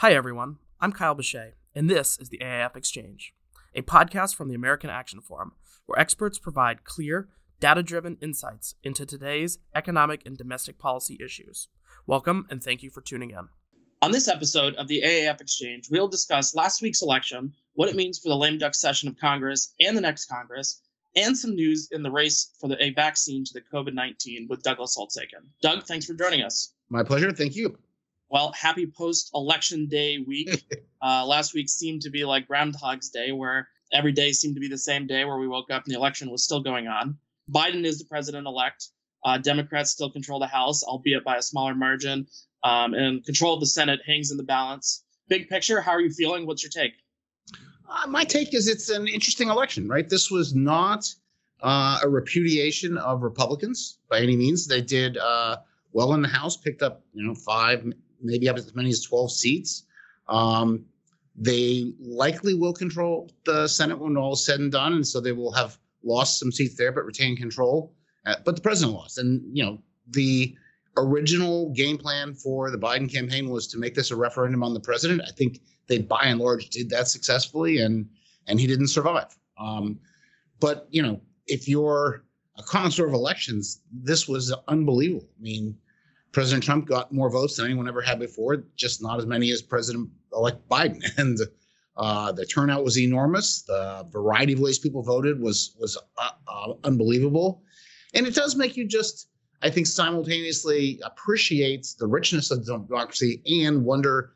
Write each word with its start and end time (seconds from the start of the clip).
Hi, 0.00 0.12
everyone. 0.12 0.58
I'm 0.78 0.92
Kyle 0.92 1.14
Bechet, 1.14 1.54
and 1.74 1.88
this 1.88 2.18
is 2.18 2.28
the 2.28 2.36
AAF 2.42 2.76
Exchange, 2.76 3.32
a 3.74 3.80
podcast 3.80 4.36
from 4.36 4.50
the 4.50 4.54
American 4.54 4.90
Action 4.90 5.22
Forum, 5.22 5.52
where 5.86 5.98
experts 5.98 6.38
provide 6.38 6.84
clear, 6.84 7.30
data 7.60 7.82
driven 7.82 8.18
insights 8.20 8.74
into 8.82 9.06
today's 9.06 9.58
economic 9.74 10.20
and 10.26 10.36
domestic 10.36 10.78
policy 10.78 11.16
issues. 11.18 11.68
Welcome, 12.06 12.46
and 12.50 12.62
thank 12.62 12.82
you 12.82 12.90
for 12.90 13.00
tuning 13.00 13.30
in. 13.30 13.48
On 14.02 14.10
this 14.12 14.28
episode 14.28 14.74
of 14.74 14.86
the 14.86 15.00
AAF 15.00 15.40
Exchange, 15.40 15.88
we'll 15.90 16.08
discuss 16.08 16.54
last 16.54 16.82
week's 16.82 17.00
election, 17.00 17.54
what 17.72 17.88
it 17.88 17.96
means 17.96 18.18
for 18.18 18.28
the 18.28 18.36
lame 18.36 18.58
duck 18.58 18.74
session 18.74 19.08
of 19.08 19.16
Congress 19.16 19.72
and 19.80 19.96
the 19.96 20.02
next 20.02 20.26
Congress, 20.26 20.82
and 21.16 21.34
some 21.34 21.54
news 21.54 21.88
in 21.90 22.02
the 22.02 22.10
race 22.10 22.50
for 22.60 22.68
the, 22.68 22.84
a 22.84 22.90
vaccine 22.90 23.46
to 23.46 23.54
the 23.54 23.62
COVID 23.74 23.94
19 23.94 24.46
with 24.50 24.62
Douglas 24.62 24.94
Holtz-Eakin. 24.94 25.46
Doug, 25.62 25.84
thanks 25.84 26.04
for 26.04 26.12
joining 26.12 26.42
us. 26.42 26.74
My 26.90 27.02
pleasure. 27.02 27.32
Thank 27.32 27.56
you. 27.56 27.78
Well, 28.28 28.52
happy 28.52 28.86
post 28.86 29.30
election 29.34 29.86
day 29.86 30.18
week. 30.18 30.64
uh, 31.02 31.24
last 31.26 31.54
week 31.54 31.68
seemed 31.68 32.02
to 32.02 32.10
be 32.10 32.24
like 32.24 32.48
Groundhog's 32.48 33.10
Day, 33.10 33.32
where 33.32 33.68
every 33.92 34.12
day 34.12 34.32
seemed 34.32 34.54
to 34.56 34.60
be 34.60 34.68
the 34.68 34.78
same 34.78 35.06
day 35.06 35.24
where 35.24 35.38
we 35.38 35.46
woke 35.46 35.70
up 35.70 35.84
and 35.84 35.94
the 35.94 35.98
election 35.98 36.30
was 36.30 36.42
still 36.42 36.60
going 36.60 36.88
on. 36.88 37.18
Biden 37.50 37.84
is 37.84 37.98
the 37.98 38.04
president 38.04 38.46
elect. 38.46 38.88
Uh, 39.24 39.38
Democrats 39.38 39.90
still 39.90 40.10
control 40.10 40.38
the 40.40 40.46
House, 40.46 40.82
albeit 40.82 41.24
by 41.24 41.36
a 41.36 41.42
smaller 41.42 41.74
margin. 41.74 42.26
Um, 42.64 42.94
and 42.94 43.24
control 43.24 43.54
of 43.54 43.60
the 43.60 43.66
Senate 43.66 44.00
hangs 44.04 44.30
in 44.30 44.36
the 44.36 44.42
balance. 44.42 45.04
Big 45.28 45.48
picture, 45.48 45.80
how 45.80 45.92
are 45.92 46.00
you 46.00 46.10
feeling? 46.10 46.46
What's 46.46 46.62
your 46.62 46.70
take? 46.70 46.94
Uh, 47.88 48.06
my 48.08 48.24
take 48.24 48.54
is 48.54 48.66
it's 48.66 48.88
an 48.88 49.06
interesting 49.06 49.48
election, 49.48 49.88
right? 49.88 50.08
This 50.08 50.30
was 50.30 50.54
not 50.54 51.12
uh, 51.62 52.00
a 52.02 52.08
repudiation 52.08 52.98
of 52.98 53.22
Republicans 53.22 53.98
by 54.08 54.20
any 54.20 54.36
means. 54.36 54.66
They 54.66 54.80
did 54.80 55.16
uh, 55.16 55.58
well 55.92 56.14
in 56.14 56.22
the 56.22 56.28
House, 56.28 56.56
picked 56.56 56.82
up 56.82 57.02
you 57.12 57.24
know 57.24 57.34
five, 57.34 57.84
maybe 58.26 58.48
up 58.48 58.56
as 58.56 58.74
many 58.74 58.90
as 58.90 59.02
12 59.02 59.32
seats. 59.32 59.84
Um, 60.28 60.84
they 61.36 61.92
likely 62.00 62.54
will 62.54 62.72
control 62.72 63.30
the 63.44 63.68
Senate 63.68 63.98
when 63.98 64.16
all 64.16 64.32
is 64.32 64.44
said 64.44 64.60
and 64.60 64.72
done, 64.72 64.94
and 64.94 65.06
so 65.06 65.20
they 65.20 65.32
will 65.32 65.52
have 65.52 65.78
lost 66.02 66.38
some 66.38 66.50
seats 66.50 66.76
there, 66.76 66.92
but 66.92 67.04
retain 67.04 67.36
control. 67.36 67.92
Uh, 68.24 68.36
but 68.44 68.56
the 68.56 68.62
president 68.62 68.96
lost, 68.96 69.18
and 69.18 69.42
you 69.56 69.64
know 69.64 69.78
the 70.10 70.56
original 70.96 71.70
game 71.70 71.98
plan 71.98 72.34
for 72.34 72.70
the 72.70 72.78
Biden 72.78 73.12
campaign 73.12 73.50
was 73.50 73.66
to 73.68 73.78
make 73.78 73.94
this 73.94 74.10
a 74.10 74.16
referendum 74.16 74.62
on 74.62 74.72
the 74.72 74.80
president. 74.80 75.20
I 75.26 75.30
think 75.32 75.60
they, 75.88 75.98
by 75.98 76.22
and 76.24 76.40
large, 76.40 76.70
did 76.70 76.88
that 76.90 77.08
successfully, 77.08 77.78
and 77.78 78.08
and 78.46 78.58
he 78.58 78.66
didn't 78.66 78.88
survive. 78.88 79.36
Um, 79.58 79.98
but 80.58 80.86
you 80.90 81.02
know, 81.02 81.20
if 81.46 81.68
you're 81.68 82.24
a 82.58 82.62
connoisseur 82.62 83.06
of 83.06 83.12
elections, 83.12 83.82
this 83.92 84.26
was 84.26 84.54
unbelievable. 84.68 85.28
I 85.38 85.42
mean, 85.42 85.76
President 86.32 86.62
Trump 86.62 86.86
got 86.86 87.12
more 87.12 87.30
votes 87.30 87.56
than 87.56 87.66
anyone 87.66 87.88
ever 87.88 88.02
had 88.02 88.18
before, 88.18 88.64
just 88.76 89.02
not 89.02 89.18
as 89.18 89.26
many 89.26 89.50
as 89.50 89.62
President 89.62 90.10
elect 90.32 90.68
Biden. 90.68 91.02
And 91.18 91.38
uh, 91.96 92.30
the 92.32 92.44
turnout 92.44 92.84
was 92.84 92.98
enormous. 92.98 93.62
The 93.62 94.06
variety 94.10 94.52
of 94.52 94.60
ways 94.60 94.78
people 94.78 95.02
voted 95.02 95.40
was 95.40 95.74
was 95.78 95.96
uh, 96.18 96.30
uh, 96.46 96.74
unbelievable, 96.84 97.62
and 98.14 98.26
it 98.26 98.34
does 98.34 98.54
make 98.54 98.76
you 98.76 98.86
just, 98.86 99.28
I 99.62 99.70
think, 99.70 99.86
simultaneously 99.86 101.00
appreciate 101.04 101.86
the 101.98 102.06
richness 102.06 102.50
of 102.50 102.66
democracy 102.66 103.42
and 103.64 103.82
wonder 103.84 104.34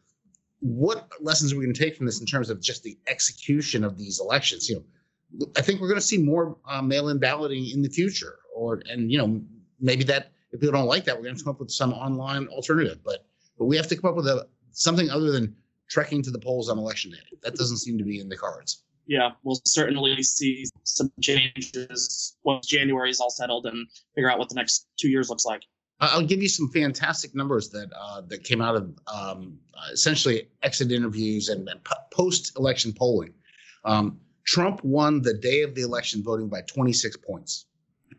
what 0.60 1.10
lessons 1.20 1.52
are 1.52 1.56
we 1.56 1.64
going 1.64 1.74
to 1.74 1.82
take 1.82 1.96
from 1.96 2.06
this 2.06 2.20
in 2.20 2.26
terms 2.26 2.48
of 2.48 2.60
just 2.62 2.82
the 2.82 2.98
execution 3.06 3.84
of 3.84 3.98
these 3.98 4.20
elections. 4.20 4.68
You 4.68 4.76
know, 5.38 5.46
I 5.56 5.62
think 5.62 5.80
we're 5.80 5.88
going 5.88 6.00
to 6.00 6.06
see 6.06 6.18
more 6.18 6.56
uh, 6.66 6.82
mail-in 6.82 7.18
balloting 7.18 7.68
in 7.70 7.82
the 7.82 7.90
future, 7.90 8.38
or 8.54 8.80
and 8.88 9.12
you 9.12 9.18
know 9.18 9.40
maybe 9.80 10.04
that 10.04 10.32
if 10.52 10.60
people 10.60 10.72
don't 10.72 10.86
like 10.86 11.04
that, 11.04 11.16
we're 11.16 11.24
going 11.24 11.36
to 11.36 11.44
come 11.44 11.52
up 11.52 11.60
with 11.60 11.70
some 11.70 11.92
online 11.92 12.48
alternative. 12.48 12.98
But 13.04 13.26
but 13.58 13.66
we 13.66 13.76
have 13.76 13.86
to 13.88 13.96
come 13.96 14.10
up 14.10 14.16
with 14.16 14.26
a 14.26 14.48
something 14.72 15.10
other 15.10 15.30
than 15.30 15.54
trekking 15.88 16.22
to 16.22 16.30
the 16.30 16.38
polls 16.38 16.68
on 16.68 16.78
election 16.78 17.10
day. 17.10 17.18
That 17.42 17.56
doesn't 17.56 17.78
seem 17.78 17.98
to 17.98 18.04
be 18.04 18.20
in 18.20 18.28
the 18.28 18.36
cards. 18.36 18.84
Yeah, 19.06 19.32
we'll 19.42 19.60
certainly 19.64 20.22
see 20.22 20.66
some 20.84 21.10
changes 21.20 22.36
once 22.44 22.66
January 22.66 23.10
is 23.10 23.20
all 23.20 23.30
settled 23.30 23.66
and 23.66 23.88
figure 24.14 24.30
out 24.30 24.38
what 24.38 24.48
the 24.48 24.54
next 24.54 24.86
two 24.98 25.08
years 25.08 25.28
looks 25.28 25.44
like. 25.44 25.62
I'll 26.00 26.24
give 26.24 26.42
you 26.42 26.48
some 26.48 26.68
fantastic 26.70 27.34
numbers 27.34 27.68
that 27.70 27.90
uh, 27.94 28.22
that 28.28 28.44
came 28.44 28.62
out 28.62 28.76
of 28.76 28.94
um, 29.12 29.58
essentially 29.92 30.48
exit 30.62 30.92
interviews 30.92 31.48
and, 31.48 31.68
and 31.68 31.80
post-election 32.10 32.94
polling. 32.94 33.34
Um, 33.84 34.18
Trump 34.46 34.82
won 34.82 35.20
the 35.20 35.34
day 35.34 35.62
of 35.62 35.74
the 35.74 35.82
election 35.82 36.22
voting 36.22 36.48
by 36.48 36.62
26 36.62 37.16
points. 37.18 37.66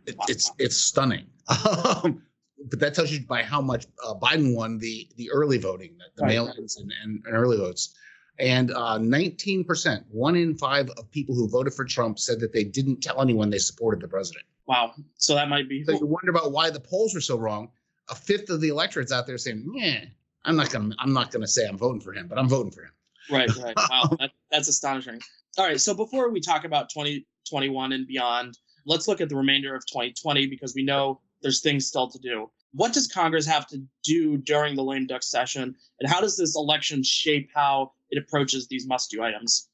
It, 0.05 0.15
wow. 0.17 0.25
It's 0.27 0.51
it's 0.59 0.77
stunning. 0.77 1.25
Um, 1.47 2.21
but 2.69 2.79
that 2.79 2.93
tells 2.93 3.11
you 3.11 3.25
by 3.25 3.43
how 3.43 3.61
much 3.61 3.87
uh, 4.05 4.13
Biden 4.13 4.55
won 4.55 4.77
the 4.77 5.07
the 5.17 5.31
early 5.31 5.57
voting, 5.57 5.97
the 6.15 6.23
right. 6.23 6.29
mail-ins 6.29 6.77
and, 6.77 6.93
and, 7.03 7.23
and, 7.25 7.35
early 7.35 7.57
votes. 7.57 7.95
And 8.39 8.71
uh, 8.71 8.97
19%, 8.97 10.03
one 10.09 10.35
in 10.35 10.57
five 10.57 10.89
of 10.91 11.11
people 11.11 11.35
who 11.35 11.47
voted 11.47 11.73
for 11.73 11.85
Trump 11.85 12.17
said 12.17 12.39
that 12.39 12.53
they 12.53 12.63
didn't 12.63 13.01
tell 13.01 13.21
anyone 13.21 13.49
they 13.49 13.59
supported 13.59 14.01
the 14.01 14.07
president. 14.07 14.45
Wow. 14.67 14.93
So 15.15 15.35
that 15.35 15.49
might 15.49 15.67
be. 15.67 15.83
So 15.83 15.93
you 15.93 16.05
wonder 16.05 16.31
about 16.31 16.51
why 16.51 16.69
the 16.69 16.79
polls 16.79 17.13
were 17.13 17.21
so 17.21 17.37
wrong. 17.37 17.69
A 18.09 18.15
fifth 18.15 18.49
of 18.49 18.61
the 18.61 18.69
electorate's 18.69 19.11
out 19.11 19.27
there 19.27 19.37
saying, 19.37 19.69
"Yeah, 19.75 20.05
I'm 20.45 20.55
not 20.55 20.71
gonna, 20.71 20.95
I'm 20.99 21.13
not 21.13 21.31
gonna 21.31 21.47
say 21.47 21.67
I'm 21.67 21.77
voting 21.77 22.01
for 22.01 22.13
him, 22.13 22.27
but 22.27 22.37
I'm 22.37 22.47
voting 22.47 22.71
for 22.71 22.83
him." 22.83 22.91
Right. 23.29 23.49
Right. 23.57 23.75
Wow. 23.89 24.15
that, 24.19 24.31
that's 24.51 24.67
astonishing. 24.67 25.19
All 25.57 25.65
right. 25.65 25.79
So 25.79 25.93
before 25.93 26.29
we 26.29 26.39
talk 26.39 26.63
about 26.63 26.89
2021 26.89 27.91
and 27.91 28.07
beyond, 28.07 28.57
let's 28.85 29.07
look 29.07 29.21
at 29.21 29.29
the 29.29 29.35
remainder 29.35 29.75
of 29.75 29.85
2020 29.85 30.47
because 30.47 30.73
we 30.73 30.83
know 30.83 31.19
there's 31.41 31.61
things 31.61 31.87
still 31.87 32.09
to 32.09 32.19
do. 32.19 32.49
What 32.73 32.93
does 32.93 33.07
Congress 33.07 33.45
have 33.45 33.67
to 33.67 33.83
do 34.03 34.37
during 34.37 34.75
the 34.75 34.83
lame 34.83 35.07
duck 35.07 35.23
session, 35.23 35.75
and 35.99 36.09
how 36.09 36.21
does 36.21 36.37
this 36.37 36.55
election 36.55 37.03
shape 37.03 37.49
how 37.53 37.91
it 38.09 38.21
approaches 38.21 38.67
these 38.67 38.87
must-do 38.87 39.21
items? 39.21 39.69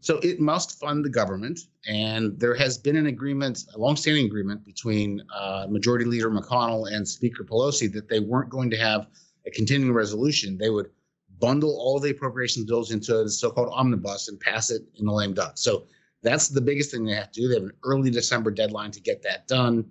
So 0.00 0.18
it 0.18 0.38
must 0.38 0.78
fund 0.78 1.04
the 1.04 1.10
government, 1.10 1.60
and 1.86 2.38
there 2.38 2.54
has 2.54 2.78
been 2.78 2.96
an 2.96 3.06
agreement, 3.06 3.64
a 3.74 3.78
longstanding 3.78 4.26
agreement 4.26 4.64
between 4.64 5.22
uh, 5.34 5.66
Majority 5.68 6.04
Leader 6.04 6.30
McConnell 6.30 6.90
and 6.92 7.06
Speaker 7.06 7.44
Pelosi 7.44 7.92
that 7.92 8.08
they 8.08 8.20
weren't 8.20 8.48
going 8.48 8.70
to 8.70 8.76
have 8.76 9.08
a 9.46 9.50
continuing 9.50 9.92
resolution. 9.92 10.56
They 10.56 10.70
would 10.70 10.90
bundle 11.40 11.70
all 11.70 11.98
the 12.00 12.10
appropriations 12.10 12.66
bills 12.66 12.90
into 12.92 13.24
the 13.24 13.30
so-called 13.30 13.70
omnibus 13.72 14.28
and 14.28 14.38
pass 14.40 14.70
it 14.70 14.82
in 14.98 15.06
the 15.06 15.12
lame 15.12 15.34
duck. 15.34 15.52
So 15.56 15.84
that's 16.22 16.48
the 16.48 16.60
biggest 16.60 16.90
thing 16.90 17.04
they 17.04 17.14
have 17.14 17.32
to 17.32 17.40
do. 17.40 17.48
They 17.48 17.54
have 17.54 17.64
an 17.64 17.72
early 17.84 18.10
December 18.10 18.50
deadline 18.50 18.90
to 18.92 19.00
get 19.00 19.22
that 19.22 19.46
done. 19.48 19.84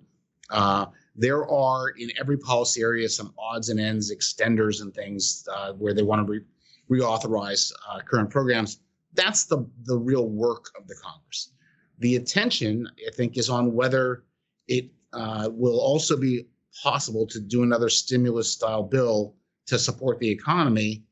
Uh, 0.50 0.86
there 1.18 1.50
are 1.50 1.88
in 1.98 2.10
every 2.18 2.38
policy 2.38 2.80
area 2.80 3.08
some 3.08 3.34
odds 3.36 3.68
and 3.70 3.80
ends, 3.80 4.14
extenders, 4.14 4.80
and 4.80 4.94
things 4.94 5.46
uh, 5.52 5.72
where 5.72 5.92
they 5.92 6.04
want 6.04 6.24
to 6.24 6.32
re- 6.32 6.44
reauthorize 6.88 7.72
uh, 7.90 7.98
current 8.00 8.30
programs. 8.30 8.80
That's 9.14 9.44
the 9.44 9.66
the 9.84 9.96
real 9.96 10.28
work 10.28 10.70
of 10.78 10.86
the 10.86 10.94
Congress. 10.94 11.50
The 11.98 12.14
attention, 12.16 12.88
I 13.06 13.10
think, 13.10 13.36
is 13.36 13.50
on 13.50 13.74
whether 13.74 14.24
it 14.68 14.90
uh, 15.12 15.48
will 15.52 15.80
also 15.80 16.16
be 16.16 16.46
possible 16.82 17.26
to 17.26 17.40
do 17.40 17.64
another 17.64 17.88
stimulus 17.88 18.52
style 18.52 18.84
bill 18.84 19.34
to 19.66 19.76
support 19.76 20.20
the 20.20 20.30
economy. 20.30 21.02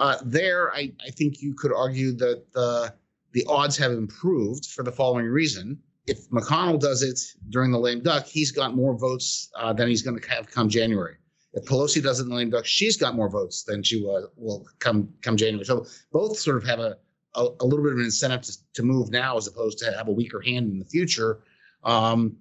Uh, 0.00 0.16
there, 0.24 0.72
I, 0.74 0.92
I 1.06 1.10
think 1.10 1.40
you 1.40 1.54
could 1.54 1.72
argue 1.72 2.10
that 2.16 2.52
the 2.52 2.92
the 3.32 3.44
odds 3.48 3.76
have 3.76 3.92
improved 3.92 4.66
for 4.66 4.82
the 4.82 4.90
following 4.90 5.26
reason 5.26 5.78
if 6.08 6.28
McConnell 6.30 6.80
does 6.80 7.02
it 7.02 7.20
during 7.50 7.70
the 7.70 7.78
lame 7.78 8.02
duck, 8.02 8.26
he's 8.26 8.50
got 8.50 8.74
more 8.74 8.96
votes 8.96 9.50
uh, 9.56 9.72
than 9.72 9.88
he's 9.88 10.02
going 10.02 10.18
to 10.18 10.28
have 10.30 10.50
come 10.50 10.68
January. 10.68 11.16
If 11.52 11.64
Pelosi 11.64 12.02
does 12.02 12.20
it 12.20 12.24
in 12.24 12.28
the 12.28 12.34
lame 12.34 12.50
duck, 12.50 12.66
she's 12.66 12.96
got 12.96 13.14
more 13.14 13.28
votes 13.28 13.62
than 13.62 13.82
she 13.82 14.02
will, 14.02 14.30
will 14.36 14.66
come 14.78 15.08
come 15.22 15.36
January. 15.36 15.64
So 15.64 15.86
both 16.12 16.38
sort 16.38 16.56
of 16.56 16.64
have 16.64 16.78
a, 16.78 16.96
a, 17.34 17.48
a 17.60 17.64
little 17.64 17.82
bit 17.82 17.92
of 17.92 17.98
an 17.98 18.04
incentive 18.04 18.42
to, 18.42 18.52
to, 18.74 18.82
move 18.82 19.10
now 19.10 19.36
as 19.36 19.46
opposed 19.46 19.78
to 19.78 19.92
have 19.92 20.08
a 20.08 20.12
weaker 20.12 20.40
hand 20.40 20.70
in 20.70 20.78
the 20.78 20.84
future. 20.84 21.40
Um, 21.84 22.36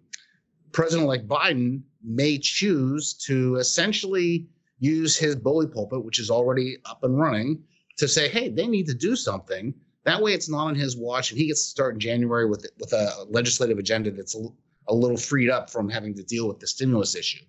President 0.72 1.08
like 1.08 1.28
Biden 1.28 1.82
may 2.04 2.38
choose 2.38 3.14
to 3.26 3.56
essentially 3.56 4.48
use 4.80 5.18
his 5.18 5.36
bully 5.36 5.68
pulpit, 5.68 6.04
which 6.04 6.20
is 6.20 6.30
already 6.30 6.78
up 6.86 7.04
and 7.04 7.18
running, 7.18 7.64
to 7.98 8.08
say, 8.08 8.30
hey, 8.30 8.50
they 8.50 8.68
need 8.68 8.86
to 8.88 8.94
do 8.94 9.16
something 9.16 9.74
that 10.08 10.22
way, 10.22 10.34
it's 10.34 10.50
not 10.50 10.68
on 10.68 10.76
his 10.76 10.96
watch, 10.96 11.32
and 11.32 11.38
he 11.38 11.48
gets 11.48 11.66
to 11.66 11.70
start 11.70 11.96
in 11.96 12.00
January 12.00 12.46
with 12.50 12.66
with 12.80 12.94
a 12.94 13.26
legislative 13.30 13.78
agenda 13.78 14.10
that's 14.10 14.36
a, 14.36 14.48
a 14.88 14.94
little 14.94 15.18
freed 15.18 15.50
up 15.50 15.70
from 15.70 15.90
having 15.90 16.16
to 16.16 16.24
deal 16.24 16.48
with 16.48 16.60
the 16.60 16.68
stimulus 16.68 17.14
issue. 17.14 17.44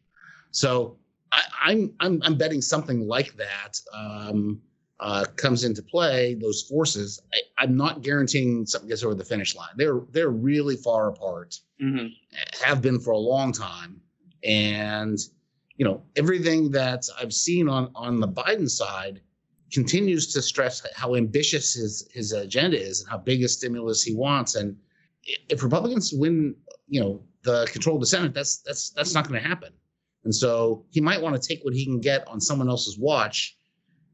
So 0.50 0.98
I, 1.30 1.38
am 1.38 1.46
I'm, 1.62 1.94
I'm 2.00 2.22
I'm 2.24 2.34
betting 2.34 2.60
something 2.60 3.06
like 3.06 3.36
that 3.36 3.80
um, 3.94 4.60
uh, 4.98 5.24
comes 5.36 5.62
into 5.62 5.82
play. 5.84 6.34
Those 6.34 6.62
forces. 6.62 7.22
I, 7.60 7.62
am 7.62 7.76
not 7.76 8.02
guaranteeing 8.02 8.66
something 8.66 8.88
gets 8.88 9.04
over 9.04 9.14
the 9.14 9.24
finish 9.24 9.54
line. 9.54 9.70
They're 9.76 10.00
they're 10.10 10.30
really 10.30 10.76
far 10.76 11.10
apart. 11.10 11.60
Mm-hmm. 11.80 12.08
Have 12.64 12.82
been 12.82 12.98
for 12.98 13.12
a 13.12 13.18
long 13.18 13.52
time, 13.52 14.00
and 14.42 15.16
you 15.76 15.84
know 15.84 16.02
everything 16.16 16.72
that 16.72 17.04
I've 17.20 17.32
seen 17.32 17.68
on 17.68 17.92
on 17.94 18.18
the 18.18 18.26
Biden 18.26 18.68
side 18.68 19.20
continues 19.72 20.32
to 20.32 20.42
stress 20.42 20.86
how 20.94 21.14
ambitious 21.14 21.74
his 21.74 22.08
his 22.12 22.32
agenda 22.32 22.80
is 22.80 23.00
and 23.00 23.10
how 23.10 23.18
big 23.18 23.42
a 23.42 23.48
stimulus 23.48 24.02
he 24.02 24.14
wants. 24.14 24.54
And 24.54 24.76
if 25.48 25.62
Republicans 25.62 26.12
win, 26.12 26.54
you 26.88 27.00
know, 27.00 27.22
the 27.42 27.66
control 27.70 27.96
of 27.96 28.00
the 28.00 28.06
Senate, 28.06 28.34
that's 28.34 28.58
that's 28.58 28.90
that's 28.90 29.14
not 29.14 29.28
going 29.28 29.40
to 29.40 29.46
happen. 29.46 29.72
And 30.24 30.34
so 30.34 30.84
he 30.90 31.00
might 31.00 31.20
want 31.20 31.40
to 31.40 31.48
take 31.48 31.64
what 31.64 31.74
he 31.74 31.84
can 31.84 32.00
get 32.00 32.26
on 32.28 32.40
someone 32.40 32.68
else's 32.68 32.98
watch 32.98 33.56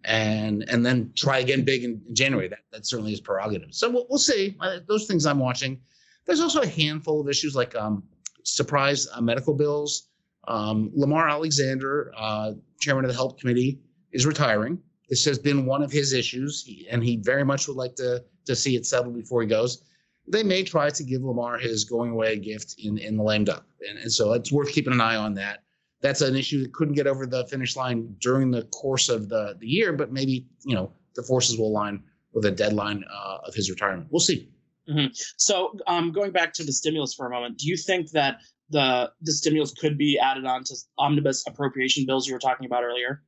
and 0.05 0.65
and 0.69 0.85
then 0.85 1.13
try 1.17 1.39
again 1.39 1.65
big 1.65 1.85
in, 1.85 2.03
January. 2.13 2.49
That 2.49 2.61
that 2.73 2.87
certainly 2.87 3.13
is 3.13 3.21
prerogative. 3.21 3.73
So 3.73 3.91
we'll, 3.91 4.07
we'll 4.09 4.19
see. 4.19 4.57
Uh, 4.61 4.81
those 4.87 5.07
things 5.07 5.27
I'm 5.27 5.39
watching. 5.39 5.81
There's 6.27 6.41
also 6.41 6.63
a 6.63 6.67
handful 6.67 7.21
of 7.21 7.29
issues 7.29 7.55
like 7.55 7.75
um, 7.77 8.03
surprise 8.45 9.07
uh, 9.13 9.21
medical 9.21 9.55
bills. 9.55 10.09
Um, 10.49 10.91
Lamar 10.95 11.29
Alexander, 11.29 12.13
uh, 12.17 12.53
chairman 12.81 13.05
of 13.05 13.11
the 13.11 13.15
health 13.17 13.39
committee, 13.39 13.81
is 14.13 14.27
retiring. 14.27 14.79
This 15.09 15.25
has 15.27 15.39
been 15.39 15.67
one 15.67 15.83
of 15.83 15.93
his 15.93 16.13
issues, 16.13 16.69
and 16.91 17.03
he 17.05 17.17
very 17.17 17.45
much 17.45 17.69
would 17.69 17.77
like 17.77 17.95
to 17.97 18.25
to 18.47 18.57
see 18.57 18.77
it 18.77 18.87
settled 18.87 19.15
before 19.15 19.43
he 19.43 19.49
goes. 19.49 19.85
They 20.27 20.43
may 20.43 20.63
try 20.63 20.89
to 20.91 21.05
give 21.05 21.23
Lamar 21.23 21.59
his 21.59 21.85
going 21.85 22.13
away 22.13 22.39
gift 22.39 22.77
in 22.79 22.99
in 22.99 23.17
the 23.17 23.23
lame 23.23 23.45
duck, 23.45 23.65
and, 23.89 23.99
and 23.99 24.13
so 24.13 24.33
it's 24.33 24.53
worth 24.53 24.73
keeping 24.73 24.93
an 24.93 25.01
eye 25.01 25.17
on 25.17 25.35
that 25.35 25.65
that's 26.05 26.21
an 26.21 26.37
issue 26.37 26.63
that 26.63 26.75
couldn't 26.75 26.93
get 26.93 27.07
over 27.07 27.27
the 27.27 27.47
finish 27.47 27.77
line 27.77 28.15
during 28.21 28.51
the 28.51 28.65
course 28.65 29.09
of 29.09 29.31
the, 29.31 29.57
the 29.59 29.67
year, 29.67 29.91
but 29.91 30.13
maybe, 30.13 30.47
you 30.67 30.75
know, 30.75 30.93
the 31.15 31.23
forces 31.23 31.59
will 31.59 31.69
align 31.69 32.03
with 32.35 32.45
a 32.45 32.51
deadline 32.51 33.03
uh, 33.11 33.39
of 33.47 33.55
his 33.55 33.71
retirement. 33.71 34.09
We'll 34.11 34.21
see. 34.21 34.51
Mm-hmm. 34.87 35.15
So, 35.39 35.79
um, 35.87 36.13
going 36.13 36.31
back 36.31 36.53
to 36.55 36.65
the 36.65 36.73
stimulus 36.73 37.15
for 37.15 37.27
a 37.27 37.31
moment, 37.31 37.57
do 37.57 37.67
you 37.67 37.79
think 37.79 38.11
that 38.11 38.37
the 38.69 39.11
the 39.23 39.33
stimulus 39.33 39.73
could 39.73 39.97
be 39.97 40.19
added 40.19 40.45
on 40.45 40.63
to 40.65 40.75
omnibus 40.99 41.43
appropriation 41.49 42.05
bills 42.05 42.27
you 42.27 42.35
were 42.35 42.39
talking 42.39 42.67
about 42.67 42.85
earlier? 42.85 43.23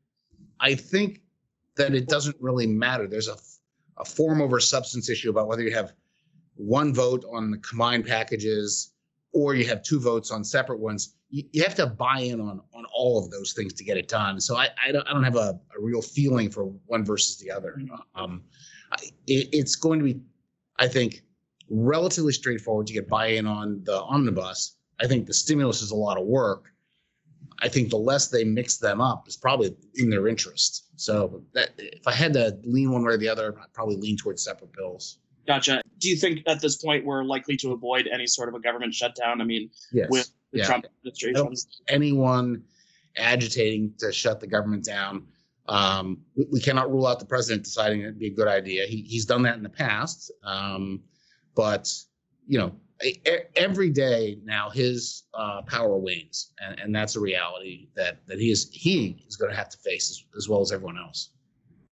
I 0.60 0.74
think 0.74 1.22
that 1.76 1.94
it 1.94 2.08
doesn't 2.08 2.36
really 2.40 2.66
matter. 2.66 3.06
There's 3.06 3.28
a, 3.28 3.36
a 3.98 4.04
form 4.04 4.40
over 4.40 4.60
substance 4.60 5.08
issue 5.08 5.30
about 5.30 5.48
whether 5.48 5.62
you 5.62 5.74
have 5.74 5.92
one 6.54 6.94
vote 6.94 7.24
on 7.30 7.50
the 7.50 7.58
combined 7.58 8.06
packages 8.06 8.92
or 9.32 9.54
you 9.54 9.66
have 9.66 9.82
two 9.82 10.00
votes 10.00 10.30
on 10.30 10.42
separate 10.42 10.80
ones 10.80 11.16
you, 11.30 11.44
you 11.52 11.62
have 11.62 11.74
to 11.74 11.86
buy 11.86 12.20
in 12.20 12.40
on 12.40 12.60
on 12.74 12.84
all 12.94 13.22
of 13.22 13.30
those 13.30 13.52
things 13.52 13.72
to 13.74 13.84
get 13.84 13.96
it 13.96 14.08
done. 14.08 14.40
So 14.40 14.56
I 14.56 14.68
I 14.84 14.92
don't, 14.92 15.06
I 15.08 15.12
don't 15.12 15.24
have 15.24 15.36
a, 15.36 15.58
a 15.76 15.80
real 15.80 16.02
feeling 16.02 16.50
for 16.50 16.64
one 16.86 17.04
versus 17.04 17.38
the 17.38 17.50
other. 17.50 17.76
Mm-hmm. 17.78 18.22
Um, 18.22 18.42
it, 19.26 19.48
it's 19.52 19.74
going 19.74 19.98
to 19.98 20.04
be, 20.04 20.20
I 20.78 20.86
think, 20.86 21.22
relatively 21.68 22.32
straightforward 22.32 22.86
to 22.86 22.92
get 22.92 23.08
buy-in 23.08 23.46
on 23.46 23.80
the 23.84 24.00
omnibus. 24.02 24.76
I 25.00 25.06
think 25.06 25.26
the 25.26 25.34
stimulus 25.34 25.82
is 25.82 25.90
a 25.90 25.96
lot 25.96 26.18
of 26.18 26.26
work. 26.26 26.72
I 27.60 27.68
think 27.68 27.90
the 27.90 27.96
less 27.96 28.28
they 28.28 28.44
mix 28.44 28.76
them 28.78 29.00
up 29.00 29.28
is 29.28 29.36
probably 29.36 29.74
in 29.94 30.10
their 30.10 30.28
interest. 30.28 30.86
So 30.96 31.42
that, 31.54 31.70
if 31.78 32.06
I 32.06 32.12
had 32.12 32.32
to 32.34 32.58
lean 32.64 32.92
one 32.92 33.02
way 33.02 33.14
or 33.14 33.16
the 33.16 33.28
other, 33.28 33.58
I'd 33.58 33.72
probably 33.72 33.96
lean 33.96 34.16
towards 34.16 34.44
separate 34.44 34.72
bills. 34.72 35.18
Gotcha. 35.46 35.80
Do 35.98 36.08
you 36.08 36.16
think 36.16 36.42
at 36.46 36.60
this 36.60 36.76
point 36.76 37.04
we're 37.04 37.24
likely 37.24 37.56
to 37.58 37.72
avoid 37.72 38.08
any 38.12 38.26
sort 38.26 38.48
of 38.48 38.54
a 38.54 38.60
government 38.60 38.92
shutdown? 38.92 39.40
I 39.40 39.44
mean, 39.44 39.70
yes. 39.92 40.08
with 40.10 40.30
the 40.52 40.58
yeah. 40.58 40.66
Trump 40.66 40.86
administration. 40.86 41.56
Anyone 41.88 42.64
agitating 43.16 43.94
to 43.98 44.12
shut 44.12 44.40
the 44.40 44.46
government 44.46 44.84
down. 44.84 45.26
Um, 45.68 46.18
we, 46.36 46.46
we, 46.52 46.60
cannot 46.60 46.90
rule 46.90 47.06
out 47.06 47.18
the 47.18 47.26
president 47.26 47.64
deciding 47.64 48.02
it'd 48.02 48.18
be 48.18 48.28
a 48.28 48.34
good 48.34 48.46
idea. 48.46 48.86
He, 48.86 49.02
he's 49.02 49.24
done 49.24 49.42
that 49.42 49.56
in 49.56 49.62
the 49.62 49.68
past. 49.68 50.30
Um, 50.44 51.02
but, 51.54 51.92
you 52.46 52.58
know, 52.58 52.76
every 53.56 53.90
day 53.90 54.38
now 54.44 54.70
his 54.70 55.24
uh, 55.34 55.62
power 55.62 55.98
wanes. 55.98 56.52
And, 56.60 56.80
and, 56.80 56.94
that's 56.94 57.16
a 57.16 57.20
reality 57.20 57.88
that, 57.94 58.26
that 58.26 58.38
he 58.38 58.50
is, 58.50 58.70
he 58.72 59.22
is 59.28 59.36
going 59.36 59.50
to 59.50 59.56
have 59.56 59.68
to 59.68 59.78
face 59.78 60.10
as, 60.10 60.24
as, 60.36 60.48
well 60.48 60.60
as 60.60 60.72
everyone 60.72 60.98
else. 60.98 61.30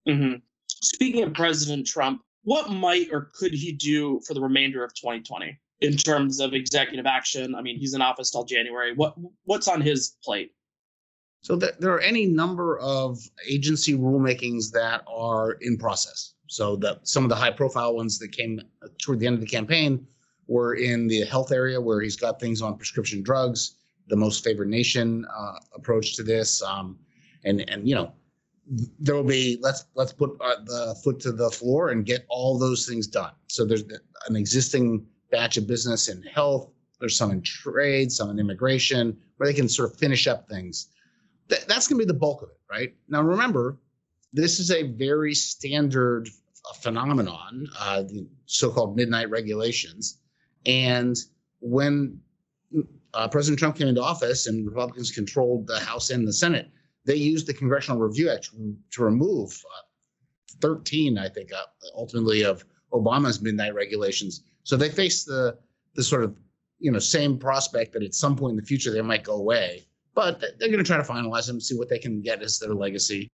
Mm-hmm. 0.08 0.38
Speaking 0.68 1.24
of 1.24 1.34
President 1.34 1.86
Trump, 1.86 2.22
what 2.44 2.72
might 2.72 3.10
or 3.12 3.30
could 3.34 3.54
he 3.54 3.74
do 3.74 4.22
for 4.26 4.34
the 4.34 4.42
remainder 4.42 4.84
of 4.84 4.94
2020? 4.96 5.60
in 5.82 5.96
terms 5.96 6.40
of 6.40 6.54
executive 6.54 7.06
action. 7.06 7.56
I 7.56 7.62
mean, 7.62 7.78
he's 7.78 7.94
in 7.94 8.02
office 8.02 8.32
till 8.32 8.44
January. 8.44 8.94
What 8.96 9.16
what's 9.46 9.68
on 9.68 9.82
his 9.82 10.16
plate? 10.24 10.54
So 11.42 11.58
th- 11.58 11.76
there 11.80 11.92
are 11.92 12.00
any 12.00 12.26
number 12.26 12.80
of 12.80 13.20
agency 13.48 13.96
rulemakings 13.96 14.72
that 14.72 15.04
are 15.08 15.54
in 15.62 15.78
process. 15.78 16.34
So 16.48 16.78
that 16.78 17.08
some 17.08 17.24
of 17.24 17.30
the 17.30 17.36
high 17.36 17.52
profile 17.52 17.96
ones 17.96 18.18
that 18.20 18.32
came 18.32 18.60
toward 19.02 19.20
the 19.20 19.28
end 19.28 19.36
of 19.36 19.42
the 19.42 19.48
campaign 19.48 20.08
were 20.48 20.76
in 20.76 21.08
the 21.08 21.26
health 21.26 21.52
area 21.52 21.80
where 21.80 22.02
he's 22.02 22.16
got 22.16 22.40
things 22.40 22.62
on 22.62 22.78
prescription 22.78 23.22
drugs, 23.22 23.76
the 24.08 24.16
most 24.16 24.44
favored 24.44 24.70
nation 24.70 25.26
uh, 25.36 25.54
approach 25.74 26.16
to 26.16 26.24
this, 26.24 26.62
um, 26.62 26.98
and 27.44 27.70
and 27.70 27.88
you 27.88 27.96
know 27.96 28.12
there 29.00 29.16
will 29.16 29.24
be 29.24 29.58
let's 29.62 29.86
let's 29.96 30.14
put 30.14 30.38
uh, 30.42 30.56
the 30.66 30.96
foot 31.04 31.20
to 31.22 31.32
the 31.32 31.50
floor 31.50 31.90
and 31.90 32.06
get 32.06 32.26
all 32.30 32.58
those 32.58 32.86
things 32.86 33.08
done. 33.08 33.32
So 33.48 33.66
there's 33.66 33.84
an 34.28 34.36
existing 34.36 35.06
batch 35.32 35.58
of 35.58 35.68
business 35.68 36.10
in 36.10 36.22
health. 36.24 36.70
There's 37.00 37.16
some 37.16 37.32
in 37.32 37.42
trade, 37.42 38.12
some 38.12 38.30
in 38.30 38.40
immigration, 38.40 39.18
where 39.38 39.48
they 39.48 39.54
can 39.54 39.70
sort 39.70 39.92
of 39.92 39.98
finish 39.98 40.28
up 40.28 40.50
things. 40.50 40.88
Th- 41.50 41.66
that's 41.66 41.88
going 41.88 42.00
to 42.00 42.06
be 42.06 42.08
the 42.08 42.18
bulk 42.18 42.42
of 42.42 42.50
it, 42.50 42.60
right? 42.70 42.96
Now, 43.08 43.22
remember, 43.22 43.78
this 44.34 44.60
is 44.60 44.72
a 44.72 44.84
very 44.84 45.34
standard 45.34 46.28
phenomenon, 46.82 47.68
uh, 47.80 48.02
the 48.02 48.28
so-called 48.46 48.96
midnight 48.96 49.30
regulations. 49.30 50.20
And 50.66 51.16
when 51.60 52.20
uh, 53.14 53.28
President 53.28 53.60
Trump 53.60 53.78
came 53.78 53.88
into 53.88 54.04
office 54.04 54.48
and 54.48 54.66
Republicans 54.66 55.12
controlled 55.12 55.68
the 55.68 55.80
House 55.80 56.10
and 56.10 56.28
the 56.28 56.34
Senate, 56.34 56.70
they 57.06 57.16
used 57.16 57.48
the 57.48 57.54
Congressional 57.54 58.00
Review 58.00 58.30
Act 58.30 58.50
to, 58.92 59.04
remove 59.04 59.52
uh, 59.52 59.84
13, 60.62 61.18
I 61.18 61.30
think, 61.30 61.52
uh, 61.54 61.64
ultimately 61.96 62.44
of 62.44 62.66
Obama's 62.92 63.42
midnight 63.42 63.74
regulations 63.74 64.44
so 64.68 64.76
they 64.76 64.90
face 64.90 65.24
the 65.24 65.58
the 65.96 66.04
sort 66.04 66.26
of 66.26 66.36
you 66.80 66.92
know 66.92 67.00
same 67.00 67.40
prospect 67.40 67.94
that 67.94 68.04
at 68.04 68.14
some 68.14 68.36
point 68.36 68.52
in 68.52 68.58
the 68.58 68.66
future 68.66 68.92
they 68.92 69.02
might 69.02 69.24
go 69.24 69.36
away, 69.36 69.88
but 70.14 70.42
they're 70.42 70.68
going 70.68 70.78
to 70.78 70.84
try 70.84 70.98
to 70.98 71.04
finalize 71.04 71.48
them, 71.48 71.62
see 71.62 71.78
what 71.78 71.88
they 71.88 71.98
can 71.98 72.22
get 72.22 72.42
as 72.42 72.60
their 72.60 72.74
legacy. 72.74 73.30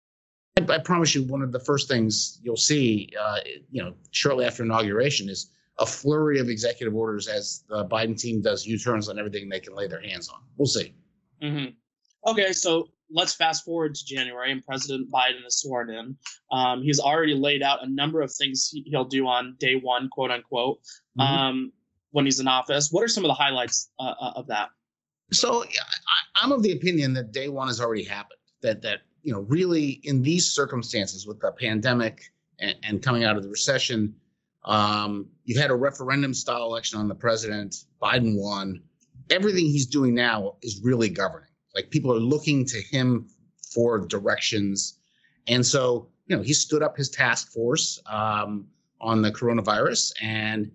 I, 0.59 0.73
I 0.73 0.79
promise 0.79 1.15
you, 1.15 1.25
one 1.25 1.43
of 1.43 1.53
the 1.53 1.61
first 1.61 1.87
things 1.87 2.41
you'll 2.43 2.57
see, 2.57 3.11
uh, 3.21 3.41
you 3.71 3.83
know, 3.83 3.93
shortly 4.11 4.47
after 4.47 4.63
inauguration 4.63 5.29
is 5.29 5.51
a 5.79 5.87
flurry 5.87 6.39
of 6.39 6.49
executive 6.49 6.95
orders 6.95 7.29
as 7.29 7.65
the 7.69 7.85
Biden 7.87 8.19
team 8.19 8.43
does 8.43 8.67
U-turns 8.67 9.09
on 9.09 9.19
everything 9.19 9.49
they 9.49 9.61
can 9.61 9.75
lay 9.75 9.87
their 9.87 10.01
hands 10.01 10.29
on. 10.29 10.41
We'll 10.57 10.67
see. 10.67 10.95
Mm-hmm. 11.43 12.31
Okay, 12.31 12.53
so 12.53 12.89
let's 13.11 13.35
fast 13.35 13.65
forward 13.65 13.95
to 13.95 14.05
January, 14.05 14.53
and 14.53 14.65
President 14.65 15.11
Biden 15.11 15.47
is 15.47 15.61
sworn 15.61 15.91
in. 15.91 16.17
Um, 16.51 16.83
he's 16.83 17.01
already 17.01 17.35
laid 17.35 17.63
out 17.63 17.83
a 17.83 17.89
number 17.89 18.21
of 18.21 18.33
things 18.33 18.69
he, 18.71 18.85
will 18.93 19.05
do 19.05 19.27
on 19.27 19.57
day 19.59 19.77
one, 19.77 20.09
quote 20.11 20.31
unquote, 20.31 20.81
mm-hmm. 21.19 21.21
um, 21.21 21.73
when 22.11 22.25
he's 22.25 22.41
in 22.41 22.49
office. 22.49 22.91
What 22.91 23.05
are 23.05 23.09
some 23.09 23.25
of 23.25 23.29
the 23.29 23.35
highlights 23.35 23.91
uh, 23.99 24.15
uh 24.21 24.33
of 24.37 24.47
that? 24.49 24.71
So 25.33 25.63
I, 25.63 25.67
I'm 26.43 26.53
of 26.53 26.63
the 26.63 26.73
opinion 26.73 27.13
that 27.15 27.33
day 27.33 27.49
one 27.49 27.69
has 27.69 27.81
already 27.81 28.05
happened. 28.05 28.41
That 28.63 28.83
that 28.83 29.01
you 29.23 29.33
know 29.33 29.41
really 29.41 30.01
in 30.05 30.23
these 30.23 30.51
circumstances 30.51 31.27
with 31.27 31.41
the 31.41 31.53
pandemic 31.53 32.23
and, 32.59 32.75
and 32.83 33.03
coming 33.03 33.25
out 33.25 33.37
of 33.37 33.43
the 33.43 33.49
recession, 33.49 34.15
um, 34.69 35.27
you 35.45 35.61
had 35.61 35.71
a 35.71 35.75
referendum 35.75 36.33
style 36.33 36.63
election 36.63 37.01
on 37.01 37.09
the 37.09 37.15
president. 37.15 37.75
Biden 38.01 38.39
won. 38.39 38.81
Everything 39.31 39.67
he's 39.67 39.87
doing 39.87 40.15
now 40.15 40.55
is 40.63 40.81
really 40.83 41.09
governing 41.09 41.49
like 41.79 41.91
people 41.91 42.13
are 42.13 42.21
looking 42.21 42.65
to 42.67 42.81
him 42.81 43.29
for 43.73 44.01
directions. 44.01 44.99
And 45.47 45.65
so, 45.65 46.09
you 46.27 46.37
know, 46.37 46.43
he 46.43 46.53
stood 46.53 46.83
up 46.83 46.97
his 46.97 47.09
task 47.09 47.53
force 47.53 48.01
um, 48.07 48.67
on 49.01 49.23
the 49.23 49.31
coronavirus 49.31 50.13
and 50.21 50.71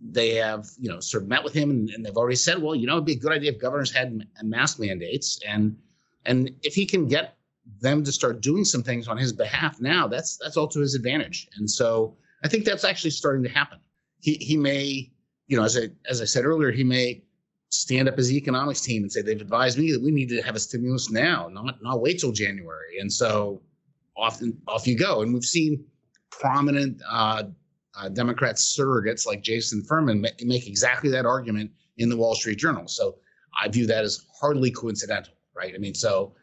they 0.00 0.34
have, 0.34 0.68
you 0.78 0.88
know, 0.88 1.00
sort 1.00 1.24
of 1.24 1.28
met 1.28 1.42
with 1.42 1.54
him 1.54 1.70
and, 1.70 1.90
and, 1.90 2.04
they've 2.04 2.16
already 2.16 2.36
said, 2.36 2.62
well, 2.62 2.74
you 2.74 2.86
know, 2.86 2.94
it'd 2.94 3.04
be 3.04 3.12
a 3.12 3.18
good 3.18 3.32
idea 3.32 3.50
if 3.50 3.58
governors 3.58 3.92
had 3.92 4.26
mask 4.42 4.78
mandates. 4.78 5.40
And 5.46 5.76
and 6.26 6.50
if 6.62 6.74
he 6.74 6.86
can 6.86 7.06
get 7.08 7.36
them 7.80 8.04
to 8.04 8.12
start 8.12 8.40
doing 8.40 8.64
some 8.64 8.82
things 8.82 9.08
on 9.08 9.16
his 9.16 9.32
behalf 9.32 9.80
now, 9.80 10.06
that's 10.06 10.36
that's 10.36 10.56
all 10.56 10.68
to 10.68 10.80
his 10.80 10.94
advantage. 10.94 11.48
And 11.56 11.68
so 11.68 12.16
I 12.44 12.48
think 12.48 12.64
that's 12.64 12.84
actually 12.84 13.10
starting 13.10 13.42
to 13.42 13.48
happen. 13.48 13.78
He 14.20 14.34
he 14.34 14.56
may, 14.56 15.10
you 15.48 15.56
know, 15.56 15.64
as 15.64 15.76
I 15.76 15.88
as 16.08 16.20
I 16.20 16.26
said 16.26 16.44
earlier, 16.44 16.70
he 16.70 16.84
may 16.84 17.22
stand 17.70 18.08
up 18.08 18.18
as 18.18 18.28
the 18.28 18.36
economics 18.36 18.82
team 18.82 19.02
and 19.02 19.10
say 19.10 19.22
they've 19.22 19.40
advised 19.40 19.78
me 19.78 19.90
that 19.92 20.00
we 20.00 20.12
need 20.12 20.28
to 20.28 20.40
have 20.42 20.54
a 20.54 20.60
stimulus 20.60 21.10
now, 21.10 21.48
not 21.48 21.82
not 21.82 22.00
wait 22.00 22.20
till 22.20 22.32
January. 22.32 22.98
And 23.00 23.12
so 23.12 23.62
often 24.16 24.56
off 24.68 24.86
you 24.86 24.96
go. 24.96 25.22
And 25.22 25.32
we've 25.32 25.44
seen 25.44 25.84
prominent 26.30 27.00
uh, 27.10 27.44
uh, 27.96 28.08
Democrat 28.10 28.56
surrogates 28.56 29.26
like 29.26 29.42
Jason 29.42 29.82
Furman 29.82 30.20
make 30.20 30.68
exactly 30.68 31.10
that 31.10 31.26
argument 31.26 31.70
in 31.96 32.08
the 32.08 32.16
Wall 32.16 32.34
Street 32.34 32.58
Journal. 32.58 32.86
So 32.88 33.16
I 33.60 33.68
view 33.68 33.86
that 33.86 34.04
as 34.04 34.26
hardly 34.38 34.70
coincidental, 34.70 35.34
right? 35.54 35.74
I 35.74 35.78
mean, 35.78 35.94
so 35.94 36.34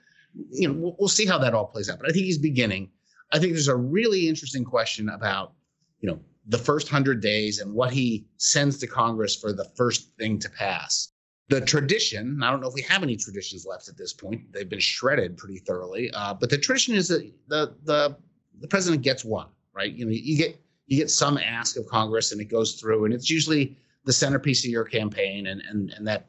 you 0.49 0.67
know 0.67 0.73
we'll, 0.73 0.95
we'll 0.99 1.09
see 1.09 1.25
how 1.25 1.37
that 1.37 1.53
all 1.53 1.65
plays 1.65 1.89
out. 1.89 1.99
But 1.99 2.09
I 2.09 2.11
think 2.11 2.25
he's 2.25 2.39
beginning. 2.39 2.89
I 3.31 3.39
think 3.39 3.53
there's 3.53 3.67
a 3.67 3.75
really 3.75 4.27
interesting 4.27 4.65
question 4.65 5.09
about 5.09 5.53
you 6.01 6.09
know 6.09 6.19
the 6.47 6.57
first 6.57 6.89
hundred 6.89 7.21
days 7.21 7.59
and 7.59 7.73
what 7.73 7.91
he 7.91 8.25
sends 8.37 8.77
to 8.79 8.87
Congress 8.87 9.35
for 9.35 9.53
the 9.53 9.65
first 9.75 10.09
thing 10.17 10.39
to 10.39 10.49
pass. 10.49 11.13
The 11.49 11.61
tradition 11.61 12.41
i 12.43 12.49
don't 12.49 12.61
know 12.61 12.67
if 12.67 12.73
we 12.73 12.81
have 12.83 13.03
any 13.03 13.17
traditions 13.17 13.65
left 13.65 13.87
at 13.89 13.97
this 13.97 14.13
point. 14.13 14.51
They've 14.51 14.69
been 14.69 14.79
shredded 14.79 15.37
pretty 15.37 15.59
thoroughly. 15.59 16.09
Uh, 16.13 16.33
but 16.33 16.49
the 16.49 16.57
tradition 16.57 16.95
is 16.95 17.07
that 17.09 17.31
the 17.47 17.75
the 17.83 18.17
the 18.59 18.67
president 18.67 19.01
gets 19.01 19.23
one 19.23 19.47
right? 19.73 19.93
You 19.93 20.05
know 20.05 20.11
you 20.11 20.37
get 20.37 20.59
you 20.87 20.97
get 20.97 21.09
some 21.09 21.37
ask 21.37 21.77
of 21.77 21.85
congress 21.87 22.31
and 22.31 22.41
it 22.41 22.45
goes 22.45 22.75
through 22.75 23.05
and 23.05 23.13
it's 23.13 23.29
usually 23.29 23.77
the 24.05 24.13
centerpiece 24.13 24.65
of 24.65 24.71
your 24.71 24.83
campaign 24.83 25.47
and 25.47 25.61
and 25.69 25.91
and 25.91 26.07
that 26.07 26.27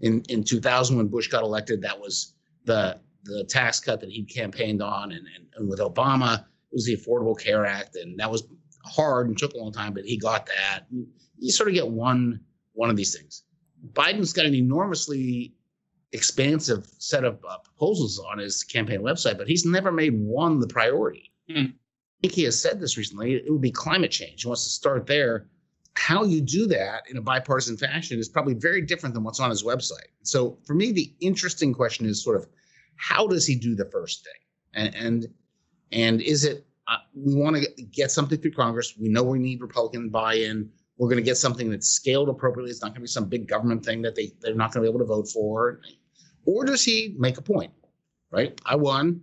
in 0.00 0.22
in 0.28 0.42
2000 0.42 0.96
when 0.96 1.06
bush 1.06 1.28
got 1.28 1.42
elected 1.42 1.82
that 1.82 1.98
was 1.98 2.34
the 2.64 2.98
the 3.24 3.44
tax 3.44 3.78
cut 3.78 4.00
that 4.00 4.10
he 4.10 4.24
campaigned 4.24 4.82
on 4.82 5.12
and, 5.12 5.26
and, 5.36 5.46
and 5.56 5.68
with 5.68 5.78
obama. 5.78 6.44
It 6.72 6.76
was 6.76 6.86
the 6.86 6.96
Affordable 6.96 7.36
Care 7.36 7.66
Act, 7.66 7.96
and 7.96 8.16
that 8.20 8.30
was 8.30 8.44
hard 8.84 9.28
and 9.28 9.36
took 9.36 9.54
a 9.54 9.58
long 9.58 9.72
time, 9.72 9.92
but 9.92 10.04
he 10.04 10.16
got 10.16 10.46
that. 10.46 10.86
You 11.38 11.50
sort 11.52 11.68
of 11.68 11.74
get 11.74 11.88
one 11.88 12.40
one 12.72 12.90
of 12.90 12.96
these 12.96 13.16
things. 13.16 13.42
Biden's 13.92 14.32
got 14.32 14.46
an 14.46 14.54
enormously 14.54 15.54
expansive 16.12 16.86
set 16.98 17.24
of 17.24 17.38
uh, 17.48 17.58
proposals 17.58 18.18
on 18.18 18.38
his 18.38 18.62
campaign 18.62 19.00
website, 19.00 19.38
but 19.38 19.48
he's 19.48 19.64
never 19.64 19.92
made 19.92 20.14
one 20.18 20.60
the 20.60 20.66
priority. 20.66 21.32
Mm. 21.48 21.68
I 21.70 21.72
think 22.22 22.34
he 22.34 22.44
has 22.44 22.60
said 22.60 22.80
this 22.80 22.96
recently. 22.96 23.34
It 23.34 23.50
would 23.50 23.60
be 23.60 23.70
climate 23.70 24.10
change. 24.10 24.42
He 24.42 24.48
wants 24.48 24.64
to 24.64 24.70
start 24.70 25.06
there. 25.06 25.48
How 25.94 26.24
you 26.24 26.40
do 26.40 26.66
that 26.68 27.02
in 27.10 27.16
a 27.16 27.22
bipartisan 27.22 27.76
fashion 27.76 28.18
is 28.18 28.28
probably 28.28 28.54
very 28.54 28.82
different 28.82 29.14
than 29.14 29.24
what's 29.24 29.40
on 29.40 29.50
his 29.50 29.62
website. 29.62 30.08
So 30.22 30.58
for 30.64 30.74
me, 30.74 30.92
the 30.92 31.12
interesting 31.20 31.72
question 31.72 32.06
is 32.06 32.22
sort 32.22 32.36
of 32.36 32.46
how 32.96 33.26
does 33.26 33.46
he 33.46 33.54
do 33.56 33.74
the 33.74 33.86
first 33.86 34.24
thing, 34.24 34.84
and 34.84 34.94
and, 34.94 35.26
and 35.92 36.20
is 36.20 36.44
it 36.44 36.66
uh, 36.90 36.96
we 37.14 37.34
want 37.34 37.56
to 37.56 37.82
get 37.84 38.10
something 38.10 38.38
through 38.38 38.52
Congress? 38.52 38.94
We 38.98 39.08
know 39.08 39.22
we 39.22 39.38
need 39.38 39.60
Republican 39.60 40.10
buy-in 40.10 40.70
we're 41.00 41.08
going 41.08 41.16
to 41.16 41.22
get 41.22 41.38
something 41.38 41.70
that's 41.70 41.88
scaled 41.88 42.28
appropriately. 42.28 42.70
It's 42.70 42.82
not 42.82 42.88
going 42.88 42.96
to 42.96 43.00
be 43.00 43.06
some 43.06 43.24
big 43.24 43.48
government 43.48 43.82
thing 43.82 44.02
that 44.02 44.14
they, 44.14 44.32
they're 44.42 44.54
not 44.54 44.70
going 44.70 44.84
to 44.84 44.90
be 44.90 44.94
able 44.94 44.98
to 44.98 45.06
vote 45.06 45.28
for. 45.28 45.80
Or 46.44 46.66
does 46.66 46.84
he 46.84 47.14
make 47.18 47.38
a 47.38 47.42
point, 47.42 47.72
right? 48.30 48.60
I 48.66 48.76
won. 48.76 49.22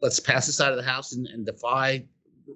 Let's 0.00 0.20
pass 0.20 0.46
this 0.46 0.58
out 0.58 0.70
of 0.70 0.78
the 0.78 0.82
House 0.82 1.12
and, 1.12 1.26
and 1.26 1.44
defy 1.44 2.06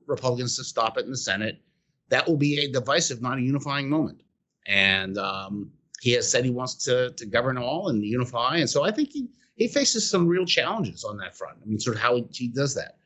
Republicans 0.07 0.57
to 0.57 0.65
stop 0.65 0.97
it 0.97 1.05
in 1.05 1.11
the 1.11 1.19
Senate. 1.19 1.61
That 2.09 2.27
will 2.27 2.39
be 2.39 2.61
a 2.61 2.73
divisive, 2.73 3.21
not 3.21 3.37
a 3.37 3.43
unifying 3.43 3.91
moment. 3.91 4.23
And 4.67 5.19
um, 5.19 5.71
he 6.01 6.13
has 6.13 6.31
said 6.31 6.43
he 6.43 6.51
wants 6.51 6.77
to, 6.87 7.11
to 7.11 7.27
govern 7.27 7.59
all 7.59 7.91
and 7.91 8.03
unify. 8.03 8.57
And 8.57 8.71
so 8.71 8.85
I 8.85 8.91
think 8.91 9.11
he, 9.13 9.29
he 9.55 9.69
faces 9.69 10.09
some 10.09 10.27
real 10.27 10.47
challenges 10.47 11.05
on 11.05 11.19
that 11.19 11.37
front. 11.37 11.59
I 11.63 11.67
mean, 11.67 11.79
sort 11.79 11.97
of 11.97 12.03
how 12.03 12.17
he, 12.17 12.27
he 12.31 12.49
does 12.49 12.75
that. 12.77 12.97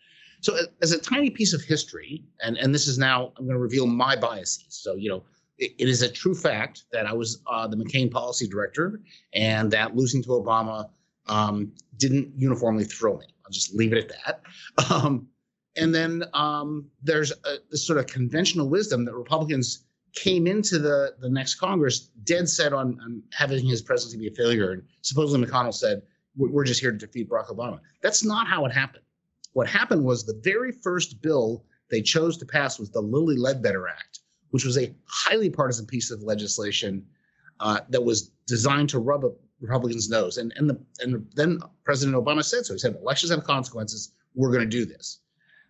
So 0.47 0.57
as 0.81 0.93
a 0.93 0.99
tiny 1.01 1.29
piece 1.29 1.53
of 1.53 1.63
history, 1.63 2.23
and, 2.41 2.57
and 2.57 2.73
this 2.73 2.87
is 2.87 2.99
now, 2.99 3.33
I'm 3.37 3.47
going 3.47 3.57
to 3.57 3.61
reveal 3.61 3.89
my 3.89 4.15
biases. 4.15 4.67
So, 4.69 4.95
you 4.95 5.09
know, 5.09 5.25
it 5.59 5.89
is 5.89 6.03
a 6.03 6.09
true 6.09 6.37
fact 6.37 6.85
that 6.93 7.05
I 7.05 7.13
was 7.13 7.43
uh, 7.49 7.67
the 7.67 7.77
McCain 7.77 8.13
policy 8.13 8.47
director 8.47 9.01
and 9.35 9.73
that 9.73 9.97
losing 9.97 10.23
to 10.23 10.29
Obama 10.29 10.89
um, 11.27 11.73
didn't 11.97 12.31
uniformly 12.37 12.85
thrill 12.85 13.19
me. 13.19 13.27
I'll 13.45 13.51
just 13.51 13.75
leave 13.75 13.93
it 13.93 13.99
at 13.99 14.09
that. 14.11 14.43
Um, 14.95 15.27
and 15.77 15.93
then 15.93 16.23
um, 16.33 16.87
there's 17.03 17.33
a, 17.33 17.57
this 17.73 17.85
sort 17.85 17.99
of 17.99 18.07
conventional 18.07 18.69
wisdom 18.69 19.05
that 19.07 19.15
Republicans 19.15 19.85
came 20.15 20.47
into 20.47 20.79
the, 20.79 21.17
the 21.19 21.29
next 21.29 21.57
Congress 21.57 22.11
dead 22.23 22.49
set 22.49 22.73
on, 22.73 23.01
on 23.01 23.21
having 23.33 23.67
his 23.67 23.83
presidency 23.83 24.17
be 24.17 24.33
a 24.33 24.37
failure. 24.37 24.71
And 24.71 24.85
supposedly 25.03 25.45
McConnell 25.45 25.75
said, 25.75 26.03
we're 26.37 26.65
just 26.65 26.81
here 26.81 26.93
to 26.93 26.99
defeat 26.99 27.29
Barack 27.29 27.49
Obama. 27.49 27.81
That's 28.01 28.23
not 28.23 28.47
how 28.47 28.65
it 28.65 28.73
happened. 28.73 29.03
What 29.57 29.69
happened 29.69 30.05
was 30.05 30.23
the 30.23 30.39
very 30.45 30.71
first 30.71 31.23
bill 31.23 31.65
they 31.91 32.03
chose 32.03 32.37
to 32.37 32.45
pass 32.45 32.79
was 32.79 32.91
the 32.91 33.01
Lilly 33.01 33.39
Ledbetter 33.39 33.89
Act, 33.89 34.21
which 34.51 34.67
was 34.67 34.77
a 34.77 34.95
highly 35.07 35.49
partisan 35.49 35.87
piece 35.87 36.11
of 36.11 36.23
legislation 36.23 37.07
uh, 37.61 37.81
that 37.89 38.05
was 38.05 38.33
designed 38.47 38.91
to 38.91 38.99
rub 38.99 39.25
a 39.25 39.31
Republicans' 39.63 40.11
nose. 40.11 40.37
And 40.37 40.53
and 40.57 40.69
the 40.69 40.79
and 41.01 41.27
then 41.35 41.61
President 41.85 42.23
Obama 42.23 42.45
said 42.45 42.67
so. 42.67 42.75
He 42.75 42.79
said 42.79 42.97
elections 42.97 43.33
have 43.33 43.45
consequences. 43.45 44.13
We're 44.35 44.51
going 44.51 44.61
to 44.61 44.67
do 44.67 44.85
this. 44.85 45.21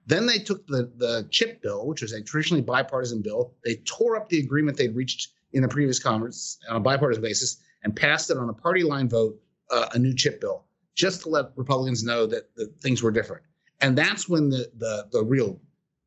Then 0.04 0.26
they 0.26 0.40
took 0.40 0.66
the 0.66 0.90
the 0.96 1.28
chip 1.30 1.62
bill, 1.62 1.86
which 1.86 2.02
was 2.02 2.10
a 2.10 2.20
traditionally 2.20 2.62
bipartisan 2.62 3.22
bill. 3.22 3.54
They 3.64 3.76
tore 3.84 4.16
up 4.16 4.28
the 4.28 4.40
agreement 4.40 4.76
they'd 4.76 4.96
reached 4.96 5.28
in 5.52 5.62
the 5.62 5.68
previous 5.68 6.00
Congress 6.00 6.58
on 6.68 6.74
a 6.74 6.80
bipartisan 6.80 7.22
basis 7.22 7.58
and 7.84 7.94
passed 7.94 8.32
it 8.32 8.36
on 8.36 8.48
a 8.48 8.52
party 8.52 8.82
line 8.82 9.08
vote, 9.08 9.40
uh, 9.70 9.90
a 9.94 9.98
new 10.00 10.12
chip 10.12 10.40
bill, 10.40 10.64
just 10.96 11.22
to 11.22 11.28
let 11.28 11.52
Republicans 11.54 12.02
know 12.02 12.26
that, 12.26 12.52
that 12.56 12.76
things 12.80 13.00
were 13.00 13.12
different. 13.12 13.44
And 13.80 13.96
that's 13.96 14.28
when 14.28 14.48
the 14.48 14.70
the 14.76 15.06
the 15.12 15.22
real 15.22 15.60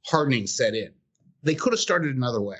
hardening 0.05 0.47
set 0.47 0.75
in. 0.75 0.91
They 1.43 1.55
could 1.55 1.73
have 1.73 1.79
started 1.79 2.15
another 2.15 2.41
way. 2.41 2.59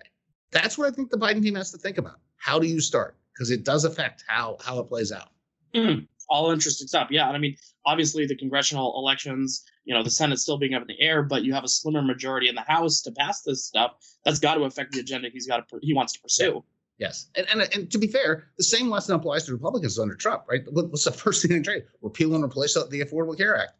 That's 0.52 0.78
what 0.78 0.88
I 0.88 0.92
think 0.92 1.10
the 1.10 1.18
Biden 1.18 1.44
team 1.44 1.56
has 1.56 1.72
to 1.72 1.78
think 1.78 1.98
about. 1.98 2.20
How 2.38 2.60
do 2.60 2.68
you 2.68 2.80
start? 2.80 3.18
Because 3.34 3.52
it 3.52 3.64
does 3.64 3.86
affect 3.86 4.24
how 4.28 4.58
how 4.62 4.80
it 4.80 4.86
plays 4.86 5.12
out. 5.12 5.30
Mm, 5.76 6.08
all 6.30 6.52
interesting 6.52 6.88
stuff. 6.88 7.10
Yeah, 7.12 7.28
and 7.28 7.36
I 7.36 7.40
mean, 7.40 7.56
obviously 7.86 8.26
the 8.26 8.36
congressional 8.36 8.98
elections, 8.98 9.64
you 9.86 9.94
know, 9.94 10.04
the 10.04 10.10
Senate's 10.10 10.42
still 10.42 10.58
being 10.58 10.74
up 10.74 10.82
in 10.82 10.88
the 10.88 11.00
air, 11.00 11.24
but 11.24 11.44
you 11.44 11.54
have 11.54 11.64
a 11.64 11.68
slimmer 11.68 12.02
majority 12.02 12.48
in 12.48 12.56
the 12.56 12.62
House 12.62 13.02
to 13.02 13.12
pass 13.12 13.42
this 13.42 13.66
stuff. 13.66 13.92
That's 14.26 14.40
got 14.40 14.56
to 14.56 14.64
affect 14.64 14.94
the 14.94 15.00
agenda 15.00 15.30
he's 15.32 15.48
got 15.48 15.68
to 15.70 15.80
he 15.82 15.94
wants 15.94 16.14
to 16.14 16.22
pursue. 16.22 16.64
Yes, 16.98 17.30
and, 17.36 17.48
and 17.52 17.62
and 17.74 17.92
to 17.92 17.98
be 17.98 18.08
fair, 18.08 18.50
the 18.58 18.64
same 18.64 18.90
lesson 18.90 19.16
applies 19.16 19.46
to 19.46 19.54
Republicans 19.54 19.98
under 19.98 20.16
Trump, 20.16 20.44
right? 20.50 20.62
What's 20.72 21.06
the 21.06 21.12
first 21.24 21.42
thing 21.42 21.56
they 21.58 21.62
trade? 21.64 21.84
Repeal 22.02 22.36
and 22.36 22.44
replace 22.44 22.74
the 22.74 23.04
Affordable 23.04 23.38
Care 23.38 23.58
Act. 23.58 23.74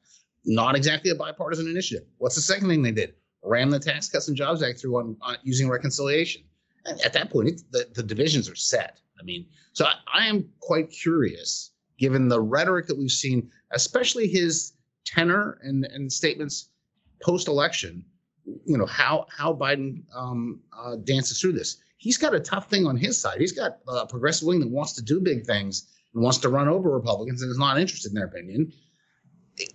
Not 0.46 0.76
exactly 0.76 1.12
a 1.12 1.16
bipartisan 1.16 1.68
initiative. 1.68 2.08
What's 2.18 2.36
the 2.36 2.42
second 2.42 2.70
thing 2.70 2.82
they 2.82 2.92
did? 2.92 3.14
ran 3.44 3.70
the 3.70 3.80
Tax 3.80 4.10
Cuts 4.10 4.28
and 4.28 4.38
Jobs 4.38 4.62
Act 4.62 4.80
through 4.80 4.98
on, 4.98 5.18
on 5.22 5.38
using 5.44 5.70
reconciliation. 5.70 6.44
And 6.86 7.00
at 7.02 7.14
that 7.14 7.30
point, 7.30 7.62
the, 7.72 7.88
the 7.94 8.04
divisions 8.04 8.50
are 8.50 8.56
set. 8.56 9.00
I 9.20 9.24
mean, 9.24 9.46
so 9.74 9.86
I, 9.86 9.94
I 10.14 10.28
am 10.28 10.50
quite 10.60 10.90
curious, 10.90 11.72
given 11.98 12.28
the 12.28 12.42
rhetoric 12.42 12.88
that 12.88 12.98
we've 12.98 13.12
seen, 13.12 13.50
especially 13.72 14.28
his 14.28 14.74
tenor 15.06 15.60
and, 15.62 15.86
and 15.86 16.12
statements 16.12 16.70
post-election, 17.22 18.06
you 18.66 18.78
know 18.78 18.86
how 18.86 19.28
how 19.30 19.54
Biden 19.54 20.04
um, 20.16 20.62
uh, 20.76 20.96
dances 21.04 21.40
through 21.40 21.52
this. 21.54 21.78
He's 21.98 22.18
got 22.18 22.34
a 22.34 22.40
tough 22.40 22.70
thing 22.70 22.88
on 22.88 22.98
his 22.98 23.20
side. 23.20 23.40
He's 23.40 23.52
got 23.52 23.80
a 23.88 24.08
progressive 24.08 24.48
wing 24.48 24.60
that 24.62 24.70
wants 24.70 24.94
to 24.94 25.04
do 25.04 25.20
big 25.20 25.46
things 25.46 25.88
and 26.14 26.24
wants 26.24 26.40
to 26.40 26.50
run 26.50 26.68
over 26.68 26.90
Republicans 26.90 27.44
and 27.44 27.52
is 27.52 27.60
not 27.60 27.80
interested 27.80 28.10
in 28.10 28.16
their 28.16 28.26
opinion 28.26 28.72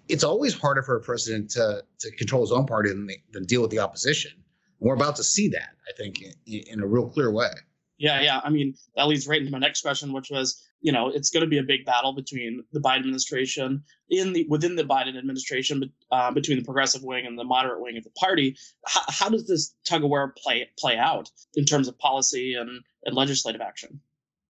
it's 0.08 0.24
always 0.24 0.54
harder 0.54 0.82
for 0.82 0.96
a 0.96 1.00
president 1.00 1.50
to 1.50 1.82
to 2.00 2.10
control 2.16 2.42
his 2.42 2.52
own 2.52 2.66
party 2.66 2.90
than, 2.90 3.08
than 3.32 3.44
deal 3.44 3.62
with 3.62 3.70
the 3.70 3.78
opposition. 3.78 4.32
And 4.80 4.88
we're 4.88 4.94
about 4.94 5.16
to 5.16 5.24
see 5.24 5.48
that, 5.48 5.70
I 5.88 5.92
think, 5.96 6.22
in, 6.46 6.62
in 6.66 6.80
a 6.80 6.86
real 6.86 7.08
clear 7.08 7.30
way. 7.30 7.50
Yeah, 7.96 8.20
yeah. 8.20 8.40
I 8.42 8.50
mean, 8.50 8.74
that 8.96 9.06
leads 9.06 9.28
right 9.28 9.38
into 9.38 9.52
my 9.52 9.58
next 9.58 9.82
question, 9.82 10.12
which 10.12 10.28
was, 10.28 10.60
you 10.80 10.90
know, 10.90 11.08
it's 11.08 11.30
going 11.30 11.42
to 11.42 11.48
be 11.48 11.58
a 11.58 11.62
big 11.62 11.86
battle 11.86 12.12
between 12.12 12.64
the 12.72 12.80
Biden 12.80 12.98
administration 12.98 13.84
in 14.10 14.32
the 14.32 14.46
within 14.48 14.74
the 14.74 14.82
Biden 14.82 15.16
administration, 15.16 15.80
but 15.80 15.88
uh, 16.10 16.30
between 16.32 16.58
the 16.58 16.64
progressive 16.64 17.04
wing 17.04 17.24
and 17.24 17.38
the 17.38 17.44
moderate 17.44 17.80
wing 17.80 17.96
of 17.96 18.04
the 18.04 18.10
party. 18.10 18.56
How, 18.84 19.02
how 19.08 19.28
does 19.28 19.46
this 19.46 19.74
tug 19.86 20.02
of 20.02 20.10
war 20.10 20.34
play 20.36 20.68
play 20.78 20.98
out 20.98 21.30
in 21.54 21.64
terms 21.64 21.86
of 21.86 21.96
policy 21.98 22.54
and, 22.54 22.82
and 23.04 23.14
legislative 23.14 23.60
action? 23.60 24.00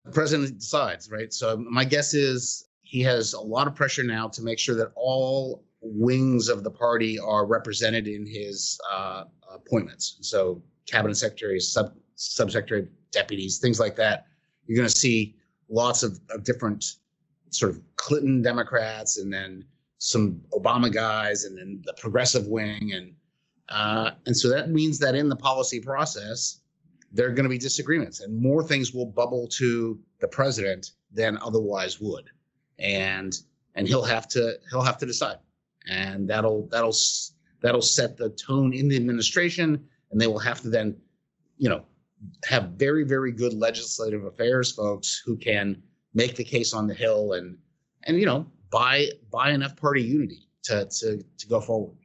The 0.06 0.12
president 0.12 0.58
decides, 0.58 1.10
right? 1.10 1.32
So 1.32 1.56
my 1.58 1.84
guess 1.84 2.14
is 2.14 2.66
he 2.86 3.02
has 3.02 3.32
a 3.32 3.40
lot 3.40 3.66
of 3.66 3.74
pressure 3.74 4.04
now 4.04 4.28
to 4.28 4.40
make 4.42 4.60
sure 4.60 4.76
that 4.76 4.92
all 4.94 5.64
wings 5.80 6.48
of 6.48 6.62
the 6.62 6.70
party 6.70 7.18
are 7.18 7.44
represented 7.44 8.06
in 8.06 8.24
his 8.24 8.78
uh, 8.92 9.24
appointments. 9.52 10.18
So 10.20 10.62
cabinet 10.86 11.16
secretaries, 11.16 11.66
sub 11.66 11.96
subsecretary 12.14 12.86
deputies, 13.10 13.58
things 13.58 13.80
like 13.80 13.96
that. 13.96 14.26
You're 14.66 14.76
going 14.76 14.88
to 14.88 14.96
see 14.96 15.34
lots 15.68 16.04
of, 16.04 16.20
of 16.30 16.44
different 16.44 16.84
sort 17.50 17.72
of 17.72 17.80
Clinton 17.96 18.40
Democrats, 18.40 19.18
and 19.18 19.32
then 19.32 19.64
some 19.98 20.40
Obama 20.52 20.90
guys, 20.92 21.42
and 21.42 21.58
then 21.58 21.82
the 21.84 21.94
progressive 21.94 22.46
wing, 22.46 22.92
and 22.94 23.12
uh, 23.68 24.12
and 24.26 24.36
so 24.36 24.48
that 24.48 24.70
means 24.70 25.00
that 25.00 25.16
in 25.16 25.28
the 25.28 25.34
policy 25.34 25.80
process, 25.80 26.60
there 27.10 27.26
are 27.26 27.32
going 27.32 27.44
to 27.44 27.50
be 27.50 27.58
disagreements, 27.58 28.20
and 28.20 28.40
more 28.40 28.62
things 28.62 28.94
will 28.94 29.06
bubble 29.06 29.48
to 29.48 29.98
the 30.20 30.28
president 30.28 30.92
than 31.12 31.36
otherwise 31.42 32.00
would 32.00 32.30
and 32.78 33.38
and 33.74 33.86
he'll 33.86 34.04
have 34.04 34.28
to 34.28 34.58
he'll 34.70 34.82
have 34.82 34.98
to 34.98 35.06
decide, 35.06 35.38
and 35.88 36.28
that'll 36.28 36.68
that'll 36.68 36.94
that'll 37.60 37.82
set 37.82 38.16
the 38.16 38.30
tone 38.30 38.72
in 38.72 38.88
the 38.88 38.96
administration, 38.96 39.84
and 40.10 40.20
they 40.20 40.26
will 40.26 40.38
have 40.38 40.60
to 40.62 40.68
then, 40.68 40.96
you 41.58 41.68
know, 41.68 41.84
have 42.44 42.70
very 42.70 43.04
very 43.04 43.32
good 43.32 43.52
legislative 43.52 44.24
affairs 44.24 44.72
folks 44.72 45.22
who 45.24 45.36
can 45.36 45.82
make 46.14 46.36
the 46.36 46.44
case 46.44 46.72
on 46.72 46.86
the 46.86 46.94
hill 46.94 47.34
and 47.34 47.56
and 48.04 48.18
you 48.18 48.26
know 48.26 48.46
buy 48.70 49.08
buy 49.30 49.50
enough 49.50 49.76
party 49.76 50.02
unity 50.02 50.48
to 50.64 50.86
to 50.86 51.22
to 51.38 51.46
go 51.48 51.60
forward. 51.60 51.96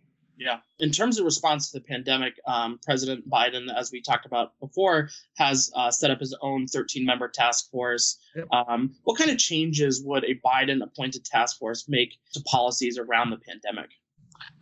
Yeah. 0.41 0.57
In 0.79 0.89
terms 0.89 1.19
of 1.19 1.25
response 1.25 1.69
to 1.69 1.79
the 1.79 1.85
pandemic, 1.85 2.33
um, 2.47 2.79
President 2.83 3.29
Biden, 3.29 3.67
as 3.77 3.91
we 3.91 4.01
talked 4.01 4.25
about 4.25 4.59
before, 4.59 5.09
has 5.37 5.71
uh, 5.75 5.91
set 5.91 6.09
up 6.09 6.19
his 6.19 6.35
own 6.41 6.65
13 6.65 7.05
member 7.05 7.27
task 7.27 7.69
force. 7.69 8.17
Yep. 8.35 8.47
Um, 8.51 8.95
what 9.03 9.19
kind 9.19 9.29
of 9.29 9.37
changes 9.37 10.01
would 10.03 10.23
a 10.23 10.33
Biden 10.43 10.81
appointed 10.81 11.25
task 11.25 11.59
force 11.59 11.87
make 11.87 12.17
to 12.33 12.41
policies 12.41 12.97
around 12.97 13.29
the 13.29 13.37
pandemic? 13.37 13.91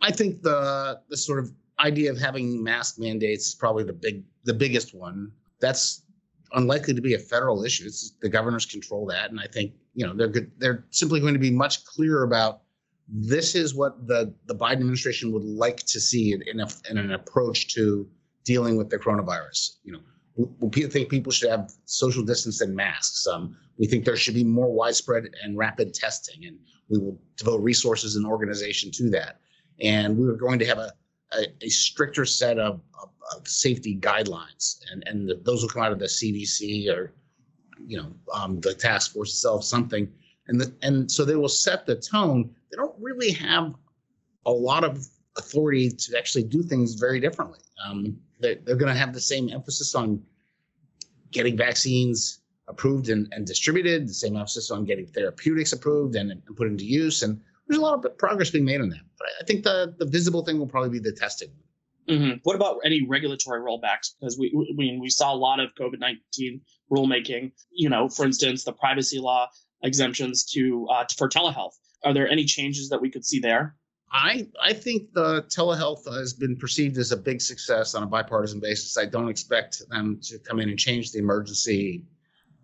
I 0.02 0.12
think 0.12 0.42
the 0.42 1.00
the 1.08 1.16
sort 1.16 1.38
of 1.38 1.50
idea 1.78 2.10
of 2.10 2.18
having 2.18 2.62
mask 2.62 2.98
mandates 2.98 3.48
is 3.48 3.54
probably 3.54 3.84
the 3.84 3.94
big 3.94 4.22
the 4.44 4.52
biggest 4.52 4.94
one. 4.94 5.32
That's 5.60 6.02
unlikely 6.52 6.92
to 6.92 7.00
be 7.00 7.14
a 7.14 7.18
federal 7.18 7.64
issue. 7.64 7.84
It's, 7.86 8.12
the 8.20 8.28
governors 8.28 8.66
control 8.66 9.06
that, 9.06 9.30
and 9.30 9.40
I 9.40 9.46
think 9.46 9.72
you 9.94 10.06
know 10.06 10.12
they're 10.14 10.28
good, 10.28 10.52
they're 10.58 10.84
simply 10.90 11.20
going 11.20 11.32
to 11.32 11.40
be 11.40 11.50
much 11.50 11.86
clearer 11.86 12.24
about 12.24 12.60
this 13.12 13.54
is 13.54 13.74
what 13.74 14.06
the, 14.06 14.32
the 14.46 14.54
Biden 14.54 14.74
administration 14.74 15.32
would 15.32 15.44
like 15.44 15.78
to 15.78 16.00
see 16.00 16.32
in, 16.32 16.42
in, 16.42 16.60
a, 16.60 16.68
in 16.88 16.98
an 16.98 17.12
approach 17.12 17.74
to 17.74 18.08
dealing 18.44 18.76
with 18.76 18.88
the 18.88 18.98
coronavirus. 18.98 19.76
You 19.82 19.92
know, 19.94 20.00
we, 20.60 20.82
think 20.86 21.08
people 21.08 21.32
should 21.32 21.50
have 21.50 21.72
social 21.84 22.22
distance 22.22 22.60
and 22.60 22.74
masks. 22.74 23.26
Um, 23.26 23.56
we 23.78 23.86
think 23.86 24.04
there 24.04 24.16
should 24.16 24.34
be 24.34 24.44
more 24.44 24.72
widespread 24.72 25.30
and 25.42 25.56
rapid 25.56 25.92
testing, 25.92 26.46
and 26.46 26.58
we 26.88 26.98
will 26.98 27.18
devote 27.36 27.62
resources 27.62 28.16
and 28.16 28.26
organization 28.26 28.90
to 28.92 29.10
that. 29.10 29.40
And 29.80 30.16
we 30.16 30.28
are 30.28 30.34
going 30.34 30.58
to 30.58 30.66
have 30.66 30.78
a, 30.78 30.92
a, 31.32 31.46
a 31.62 31.68
stricter 31.68 32.24
set 32.24 32.58
of, 32.58 32.80
of, 33.02 33.10
of, 33.36 33.48
safety 33.48 33.96
guidelines, 33.96 34.80
and 34.92 35.02
and 35.06 35.28
the, 35.28 35.40
those 35.42 35.62
will 35.62 35.70
come 35.70 35.82
out 35.82 35.92
of 35.92 35.98
the 35.98 36.06
CDC 36.06 36.92
or 36.94 37.12
you 37.86 37.96
know 37.96 38.12
um, 38.34 38.60
the 38.60 38.74
task 38.74 39.12
force 39.12 39.30
itself, 39.30 39.64
something, 39.64 40.12
and 40.48 40.60
the, 40.60 40.72
and 40.82 41.10
so 41.10 41.24
they 41.24 41.36
will 41.36 41.48
set 41.48 41.86
the 41.86 41.96
tone. 41.96 42.54
They 42.70 42.76
don't 42.76 42.94
really 43.00 43.32
have 43.32 43.74
a 44.46 44.50
lot 44.50 44.84
of 44.84 45.06
authority 45.36 45.90
to 45.90 46.18
actually 46.18 46.44
do 46.44 46.62
things 46.62 46.94
very 46.94 47.20
differently. 47.20 47.60
Um, 47.86 48.18
they're, 48.40 48.56
they're 48.64 48.76
going 48.76 48.92
to 48.92 48.98
have 48.98 49.12
the 49.12 49.20
same 49.20 49.50
emphasis 49.50 49.94
on 49.94 50.22
getting 51.30 51.56
vaccines 51.56 52.40
approved 52.68 53.08
and, 53.08 53.28
and 53.32 53.46
distributed, 53.46 54.08
the 54.08 54.14
same 54.14 54.36
emphasis 54.36 54.70
on 54.70 54.84
getting 54.84 55.06
therapeutics 55.06 55.72
approved 55.72 56.16
and, 56.16 56.30
and 56.30 56.42
put 56.56 56.66
into 56.66 56.84
use. 56.84 57.22
And 57.22 57.40
there's 57.66 57.78
a 57.78 57.82
lot 57.82 58.04
of 58.04 58.18
progress 58.18 58.50
being 58.50 58.64
made 58.64 58.80
on 58.80 58.88
that. 58.90 59.00
But 59.18 59.28
I 59.40 59.44
think 59.44 59.64
the, 59.64 59.94
the 59.98 60.06
visible 60.06 60.44
thing 60.44 60.58
will 60.58 60.66
probably 60.66 60.90
be 60.90 60.98
the 60.98 61.12
testing. 61.12 61.50
Mm-hmm. 62.08 62.38
What 62.42 62.56
about 62.56 62.78
any 62.84 63.06
regulatory 63.06 63.60
rollbacks? 63.60 64.14
Because 64.18 64.36
we, 64.38 64.52
we 64.76 64.98
we 65.00 65.10
saw 65.10 65.32
a 65.32 65.36
lot 65.36 65.60
of 65.60 65.70
COVID 65.78 66.00
nineteen 66.00 66.60
rulemaking. 66.90 67.52
You 67.70 67.88
know, 67.88 68.08
for 68.08 68.24
instance, 68.24 68.64
the 68.64 68.72
privacy 68.72 69.20
law 69.20 69.48
exemptions 69.84 70.44
to 70.46 70.88
uh, 70.90 71.04
for 71.16 71.28
telehealth. 71.28 71.74
Are 72.04 72.14
there 72.14 72.28
any 72.28 72.44
changes 72.44 72.88
that 72.88 73.00
we 73.00 73.10
could 73.10 73.24
see 73.24 73.40
there? 73.40 73.76
I 74.12 74.48
I 74.60 74.72
think 74.72 75.12
the 75.12 75.42
telehealth 75.44 76.12
has 76.12 76.32
been 76.32 76.56
perceived 76.56 76.98
as 76.98 77.12
a 77.12 77.16
big 77.16 77.40
success 77.40 77.94
on 77.94 78.02
a 78.02 78.06
bipartisan 78.06 78.60
basis. 78.60 78.98
I 78.98 79.06
don't 79.06 79.28
expect 79.28 79.82
them 79.88 80.18
to 80.24 80.38
come 80.38 80.58
in 80.60 80.68
and 80.68 80.78
change 80.78 81.12
the 81.12 81.20
emergency 81.20 82.04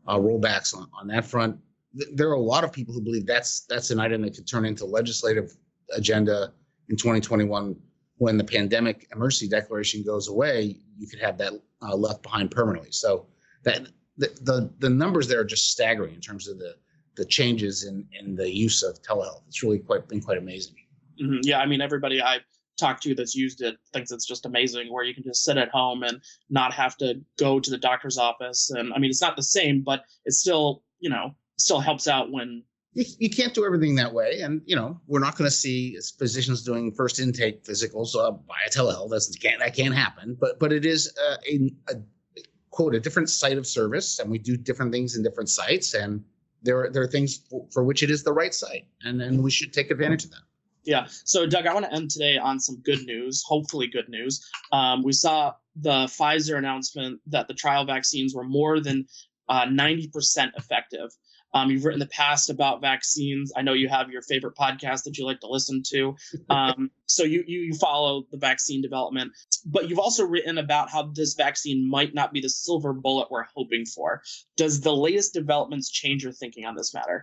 uh, 0.09 0.19
rollbacks 0.19 0.77
on, 0.77 0.89
on 0.99 1.07
that 1.09 1.25
front. 1.25 1.57
There 1.93 2.29
are 2.29 2.35
a 2.35 2.41
lot 2.41 2.65
of 2.65 2.73
people 2.73 2.93
who 2.93 3.01
believe 3.01 3.27
that's 3.27 3.61
that's 3.67 3.91
an 3.91 4.01
item 4.01 4.23
that 4.23 4.35
could 4.35 4.49
turn 4.49 4.65
into 4.65 4.85
legislative 4.85 5.57
agenda 5.95 6.53
in 6.89 6.97
2021 6.97 7.77
when 8.19 8.37
the 8.37 8.45
pandemic 8.45 9.07
emergency 9.13 9.49
declaration 9.49 10.03
goes 10.03 10.29
away. 10.29 10.79
You 10.97 11.07
could 11.07 11.21
have 11.21 11.39
that 11.39 11.53
uh, 11.83 11.95
left 11.95 12.23
behind 12.23 12.51
permanently. 12.51 12.91
So 12.91 13.27
that 13.63 13.87
the, 14.17 14.29
the 14.43 14.71
the 14.79 14.91
numbers 14.91 15.29
there 15.29 15.41
are 15.41 15.45
just 15.45 15.71
staggering 15.71 16.15
in 16.15 16.21
terms 16.21 16.49
of 16.49 16.59
the 16.59 16.75
the 17.17 17.25
changes 17.25 17.85
in 17.85 18.07
in 18.19 18.37
the 18.37 18.51
use 18.51 18.83
of 18.83 19.01
telehealth. 19.03 19.43
It's 19.49 19.63
really 19.63 19.79
quite 19.79 20.09
been 20.09 20.21
quite 20.21 20.39
amazing. 20.39 20.77
Mm-hmm. 21.23 21.41
Yeah, 21.43 21.61
I 21.61 21.67
mean, 21.67 21.81
everybody 21.81 22.23
I 22.23 22.41
talked 22.77 23.03
to 23.03 23.15
that's 23.15 23.35
used 23.35 23.63
it 23.63 23.77
thinks 23.93 24.13
it's 24.13 24.27
just 24.27 24.47
amazing 24.47 24.93
where 24.93 25.05
you 25.05 25.15
can 25.15 25.25
just 25.25 25.45
sit 25.45 25.57
at 25.57 25.71
home 25.71 26.03
and 26.03 26.21
not 26.51 26.73
have 26.75 26.97
to 26.99 27.21
go 27.39 27.59
to 27.59 27.71
the 27.71 27.79
doctor's 27.79 28.19
office. 28.19 28.71
And 28.71 28.93
I 28.93 28.99
mean, 28.99 29.11
it's 29.11 29.23
not 29.23 29.37
the 29.37 29.43
same, 29.43 29.83
but 29.83 30.05
it 30.25 30.33
still, 30.33 30.83
you 31.01 31.09
know, 31.09 31.35
still 31.59 31.81
helps 31.81 32.07
out 32.07 32.31
when 32.33 32.63
you, 32.93 33.05
you 33.19 33.31
can't 33.31 33.55
do 33.55 33.65
everything 33.65 33.95
that 33.97 34.13
way. 34.13 34.41
And, 34.41 34.63
you 34.67 34.77
know, 34.77 35.01
we're 35.07 35.21
not 35.21 35.37
going 35.37 35.49
to 35.49 35.55
see 35.55 35.99
physicians 36.19 36.63
doing 36.63 36.93
first 36.93 37.19
intake 37.19 37.65
physicals 37.65 38.15
uh, 38.15 38.33
via 38.33 38.71
telehealth. 38.71 39.11
That's, 39.11 39.35
can't, 39.37 39.61
that 39.61 39.75
can't 39.75 39.95
happen. 39.95 40.37
But, 40.39 40.59
but 40.59 40.73
it 40.73 40.85
is 40.85 41.13
uh, 41.31 41.37
a, 41.51 41.73
a, 41.91 41.95
quote, 42.71 42.95
a 42.95 43.01
different 43.01 43.31
site 43.31 43.59
of 43.59 43.67
service. 43.67 44.19
And 44.19 44.31
we 44.31 44.39
do 44.39 44.57
different 44.57 44.93
things 44.93 45.17
in 45.17 45.23
different 45.23 45.49
sites. 45.49 45.95
And 45.95 46.23
there 46.63 46.85
are, 46.85 46.91
there 46.91 47.03
are 47.03 47.09
things 47.09 47.43
for, 47.49 47.67
for 47.73 47.85
which 47.85 48.03
it 48.03 48.11
is 48.11 48.23
the 48.23 48.33
right 48.33 48.55
site. 48.55 48.87
And, 49.03 49.21
and 49.23 49.43
we 49.43 49.51
should 49.51 49.73
take 49.73 49.91
advantage 49.91 50.25
of 50.25 50.31
that. 50.31 50.41
Yeah. 50.85 51.07
So, 51.09 51.47
Doug, 51.47 51.67
I 51.67 51.75
want 51.75 51.85
to 51.85 51.93
end 51.93 52.11
today 52.11 52.39
on 52.39 52.61
some 52.61 52.77
good 52.77 53.05
news, 53.07 53.43
hopefully, 53.47 53.89
good 53.89 54.09
news. 54.09 54.49
Um, 54.71 55.03
we 55.03 55.13
saw 55.13 55.55
the 55.75 56.07
Pfizer 56.07 56.57
announcement 56.57 57.21
that 57.27 57.49
the 57.49 57.55
trial 57.55 57.85
vaccines 57.85 58.35
were 58.35 58.45
more 58.45 58.79
than 58.81 59.07
uh, 59.49 59.67
90% 59.67 60.51
effective. 60.57 61.11
Um, 61.55 61.71
you've 61.71 61.85
written 61.85 62.03
in 62.03 62.07
the 62.07 62.13
past 62.13 62.51
about 62.51 62.83
vaccines. 62.83 63.53
I 63.57 63.63
know 63.63 63.73
you 63.73 63.89
have 63.89 64.11
your 64.11 64.21
favorite 64.21 64.55
podcast 64.57 65.05
that 65.05 65.17
you 65.17 65.25
like 65.25 65.41
to 65.41 65.49
listen 65.49 65.83
to. 65.89 66.15
Um, 66.49 66.91
so 67.07 67.25
you, 67.25 67.45
you 67.47 67.61
you 67.61 67.75
follow 67.75 68.25
the 68.31 68.37
vaccine 68.37 68.81
development, 68.81 69.33
but 69.65 69.89
you've 69.89 69.99
also 69.99 70.25
written 70.25 70.59
about 70.59 70.91
how 70.91 71.05
this 71.15 71.35
vaccine 71.35 71.89
might 71.89 72.15
not 72.15 72.33
be 72.33 72.41
the 72.41 72.49
silver 72.49 72.93
bullet 72.93 73.31
we're 73.31 73.47
hoping 73.55 73.85
for. 73.85 74.23
Does 74.57 74.81
the 74.81 74.95
latest 74.95 75.35
developments 75.35 75.91
change 75.91 76.23
your 76.23 76.33
thinking 76.33 76.65
on 76.65 76.77
this 76.77 76.95
matter? 76.95 77.23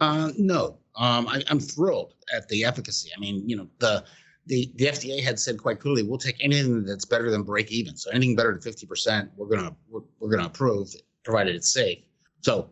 Uh, 0.00 0.32
no, 0.38 0.78
um, 0.96 1.28
I, 1.28 1.42
am 1.48 1.60
thrilled 1.60 2.14
at 2.34 2.48
the 2.48 2.64
efficacy. 2.64 3.10
I 3.16 3.20
mean, 3.20 3.46
you 3.48 3.56
know, 3.56 3.68
the 3.78 4.04
the 4.46 4.72
the 4.76 4.86
FDA 4.86 5.22
had 5.22 5.38
said 5.38 5.58
quite 5.58 5.80
clearly, 5.80 6.02
we'll 6.02 6.18
take 6.18 6.36
anything 6.40 6.84
that's 6.84 7.04
better 7.04 7.30
than 7.30 7.42
break 7.42 7.70
even. 7.70 7.96
So 7.96 8.10
anything 8.10 8.36
better 8.36 8.52
than 8.52 8.62
50 8.62 8.86
percent, 8.86 9.30
we're 9.36 9.48
gonna 9.48 9.74
we're, 9.88 10.00
we're 10.18 10.30
gonna 10.30 10.46
approve, 10.46 10.88
provided 11.26 11.54
it's 11.54 11.72
safe. 11.72 11.98
So 12.40 12.70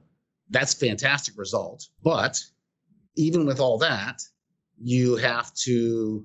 that's 0.49 0.73
fantastic 0.73 1.37
result. 1.37 1.89
But 2.03 2.43
even 3.17 3.45
with 3.45 3.61
all 3.61 3.77
that, 3.79 4.23
you 4.81 5.17
have 5.17 5.53
to 5.55 6.25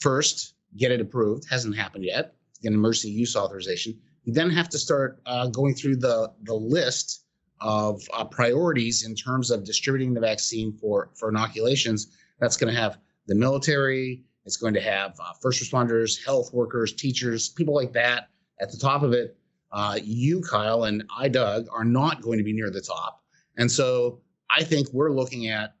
first 0.00 0.54
get 0.76 0.90
it 0.90 1.00
approved. 1.00 1.44
Hasn't 1.48 1.76
happened 1.76 2.04
yet. 2.04 2.34
Get 2.62 2.72
emergency 2.72 3.10
use 3.10 3.36
authorization. 3.36 3.98
You 4.24 4.32
then 4.32 4.50
have 4.50 4.68
to 4.70 4.78
start 4.78 5.20
uh, 5.26 5.46
going 5.48 5.74
through 5.74 5.96
the 5.96 6.32
the 6.42 6.54
list 6.54 7.24
of 7.60 8.02
uh, 8.12 8.24
priorities 8.24 9.04
in 9.04 9.14
terms 9.14 9.50
of 9.50 9.64
distributing 9.64 10.14
the 10.14 10.20
vaccine 10.20 10.72
for 10.72 11.10
for 11.14 11.28
inoculations. 11.28 12.08
That's 12.40 12.56
going 12.56 12.74
to 12.74 12.80
have 12.80 12.98
the 13.26 13.34
military. 13.34 14.24
It's 14.44 14.56
going 14.56 14.74
to 14.74 14.80
have 14.80 15.14
uh, 15.20 15.32
first 15.42 15.62
responders, 15.62 16.24
health 16.24 16.52
workers, 16.52 16.92
teachers, 16.92 17.48
people 17.48 17.74
like 17.74 17.92
that 17.92 18.28
at 18.60 18.70
the 18.70 18.78
top 18.78 19.02
of 19.02 19.12
it. 19.12 19.36
Uh, 19.72 19.98
you, 20.02 20.40
Kyle, 20.40 20.84
and 20.84 21.04
I, 21.16 21.28
Doug, 21.28 21.66
are 21.72 21.84
not 21.84 22.22
going 22.22 22.38
to 22.38 22.44
be 22.44 22.52
near 22.52 22.70
the 22.70 22.80
top, 22.80 23.22
and 23.56 23.70
so 23.70 24.20
I 24.54 24.62
think 24.64 24.88
we're 24.92 25.12
looking 25.12 25.48
at 25.48 25.74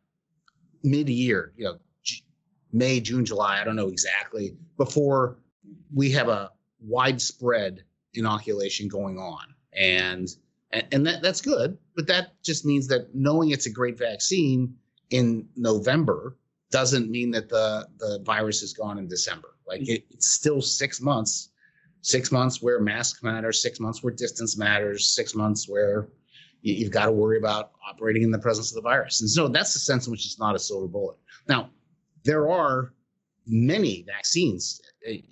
mid-year, 0.82 1.52
you 1.56 1.64
know, 1.64 1.78
G- 2.02 2.24
May, 2.72 3.00
June, 3.00 3.24
July. 3.24 3.60
I 3.60 3.64
don't 3.64 3.76
know 3.76 3.88
exactly 3.88 4.56
before 4.76 5.38
we 5.94 6.10
have 6.10 6.28
a 6.28 6.50
widespread 6.80 7.82
inoculation 8.14 8.88
going 8.88 9.18
on, 9.18 9.54
and 9.72 10.28
and, 10.72 10.86
and 10.92 11.06
that 11.06 11.22
that's 11.22 11.40
good. 11.40 11.78
But 11.94 12.06
that 12.08 12.42
just 12.42 12.64
means 12.64 12.88
that 12.88 13.14
knowing 13.14 13.50
it's 13.50 13.66
a 13.66 13.70
great 13.70 13.98
vaccine 13.98 14.76
in 15.10 15.48
November 15.56 16.36
doesn't 16.70 17.10
mean 17.10 17.30
that 17.30 17.48
the 17.48 17.86
the 17.98 18.20
virus 18.24 18.62
is 18.62 18.72
gone 18.72 18.98
in 18.98 19.08
December. 19.08 19.54
Like 19.66 19.88
it, 19.88 20.04
it's 20.10 20.30
still 20.30 20.60
six 20.60 21.00
months, 21.00 21.50
six 22.06 22.30
months 22.30 22.62
where 22.62 22.78
masks 22.78 23.24
matter, 23.24 23.52
six 23.52 23.80
months 23.80 24.00
where 24.00 24.12
distance 24.12 24.56
matters, 24.56 25.08
six 25.08 25.34
months 25.34 25.68
where 25.68 26.08
you, 26.62 26.84
have 26.84 26.92
got 26.92 27.06
to 27.06 27.12
worry 27.12 27.36
about 27.36 27.72
operating 27.90 28.22
in 28.22 28.30
the 28.30 28.38
presence 28.38 28.70
of 28.70 28.76
the 28.76 28.88
virus. 28.88 29.20
And 29.22 29.28
so 29.28 29.48
that's 29.48 29.74
the 29.74 29.80
sense 29.80 30.06
in 30.06 30.12
which 30.12 30.24
it's 30.24 30.38
not 30.38 30.54
a 30.54 30.58
silver 30.58 30.86
bullet. 30.86 31.16
Now, 31.48 31.70
there 32.22 32.48
are 32.48 32.92
many 33.48 34.04
vaccines 34.06 34.80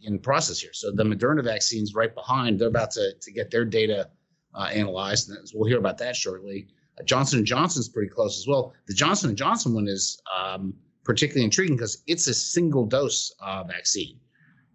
in 0.03 0.19
process 0.19 0.59
here. 0.59 0.73
So 0.73 0.91
the 0.91 1.05
Moderna 1.05 1.45
vaccines 1.45 1.95
right 1.95 2.13
behind, 2.13 2.59
they're 2.59 2.69
about 2.69 2.91
to, 2.93 3.13
to 3.21 3.33
get 3.33 3.53
their 3.53 3.65
data 3.65 4.11
uh, 4.57 4.71
analyzed. 4.73 5.31
And 5.31 5.39
we'll 5.55 5.69
hear 5.69 5.79
about 5.79 5.99
that 5.99 6.17
shortly. 6.17 6.67
Uh, 6.99 7.05
Johnson 7.05 7.39
and 7.39 7.47
Johnson 7.47 7.81
is 7.81 7.89
pretty 7.89 8.11
close 8.11 8.37
as 8.37 8.49
well. 8.49 8.73
The 8.89 8.95
Johnson 8.95 9.29
and 9.29 9.39
Johnson 9.39 9.75
one 9.75 9.87
is 9.87 10.21
um, 10.37 10.75
particularly 11.05 11.45
intriguing 11.45 11.77
because 11.77 12.03
it's 12.09 12.27
a 12.27 12.35
single 12.35 12.85
dose 12.85 13.33
uh, 13.41 13.63
vaccine. 13.63 14.19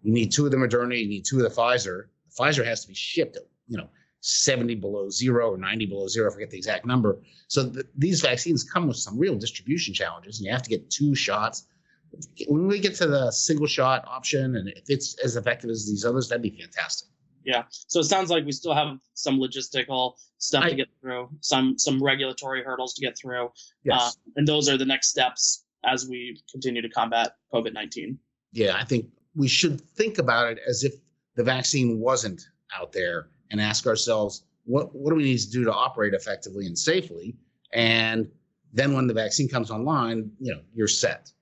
You 0.02 0.12
need 0.12 0.32
two 0.32 0.44
of 0.44 0.50
the 0.50 0.56
Moderna, 0.56 1.00
you 1.00 1.08
need 1.08 1.24
two 1.24 1.36
of 1.36 1.42
the 1.42 1.60
Pfizer. 1.60 2.06
The 2.28 2.42
Pfizer 2.42 2.64
has 2.64 2.82
to 2.82 2.88
be 2.88 2.94
shipped 2.94 3.36
at 3.36 3.42
you 3.68 3.76
know 3.76 3.88
70 4.20 4.74
below 4.76 5.08
zero 5.08 5.50
or 5.52 5.58
90 5.58 5.86
below 5.86 6.06
zero. 6.06 6.30
I 6.30 6.34
forget 6.34 6.50
the 6.50 6.58
exact 6.58 6.84
number. 6.84 7.20
So 7.48 7.70
th- 7.70 7.86
these 7.96 8.20
vaccines 8.20 8.64
come 8.64 8.86
with 8.86 8.96
some 8.96 9.18
real 9.18 9.36
distribution 9.36 9.94
challenges, 9.94 10.38
and 10.38 10.46
you 10.46 10.52
have 10.52 10.62
to 10.62 10.70
get 10.70 10.90
two 10.90 11.14
shots. 11.14 11.66
When 12.48 12.66
we 12.66 12.80
get 12.80 12.94
to 12.96 13.06
the 13.06 13.30
single 13.30 13.66
shot 13.66 14.04
option, 14.06 14.56
and 14.56 14.68
if 14.68 14.84
it's 14.88 15.18
as 15.24 15.36
effective 15.36 15.70
as 15.70 15.86
these 15.86 16.04
others, 16.04 16.28
that'd 16.28 16.42
be 16.42 16.50
fantastic. 16.50 17.08
Yeah. 17.44 17.64
So 17.70 18.00
it 18.00 18.04
sounds 18.04 18.30
like 18.30 18.44
we 18.44 18.52
still 18.52 18.74
have 18.74 18.98
some 19.14 19.38
logistical 19.38 20.14
stuff 20.38 20.64
I, 20.64 20.70
to 20.70 20.76
get 20.76 20.88
through, 21.00 21.30
some 21.40 21.78
some 21.78 22.02
regulatory 22.02 22.62
hurdles 22.62 22.94
to 22.94 23.00
get 23.00 23.16
through. 23.16 23.50
Yes. 23.84 24.00
Uh, 24.00 24.10
and 24.36 24.46
those 24.46 24.68
are 24.68 24.76
the 24.76 24.84
next 24.84 25.08
steps 25.08 25.64
as 25.84 26.06
we 26.06 26.42
continue 26.50 26.82
to 26.82 26.88
combat 26.88 27.36
COVID 27.54 27.72
nineteen. 27.72 28.18
Yeah, 28.52 28.76
I 28.76 28.84
think 28.84 29.06
we 29.34 29.48
should 29.48 29.80
think 29.80 30.18
about 30.18 30.50
it 30.50 30.58
as 30.68 30.84
if 30.84 30.94
the 31.36 31.44
vaccine 31.44 31.98
wasn't 31.98 32.48
out 32.76 32.92
there 32.92 33.28
and 33.50 33.60
ask 33.60 33.86
ourselves 33.86 34.44
what 34.64 34.94
what 34.94 35.10
do 35.10 35.16
we 35.16 35.24
need 35.24 35.38
to 35.38 35.50
do 35.50 35.64
to 35.64 35.72
operate 35.72 36.14
effectively 36.14 36.66
and 36.66 36.78
safely 36.78 37.36
and 37.72 38.28
then 38.72 38.94
when 38.94 39.06
the 39.06 39.14
vaccine 39.14 39.48
comes 39.48 39.70
online 39.70 40.30
you 40.40 40.52
know 40.52 40.60
you're 40.74 40.88
set 40.88 41.32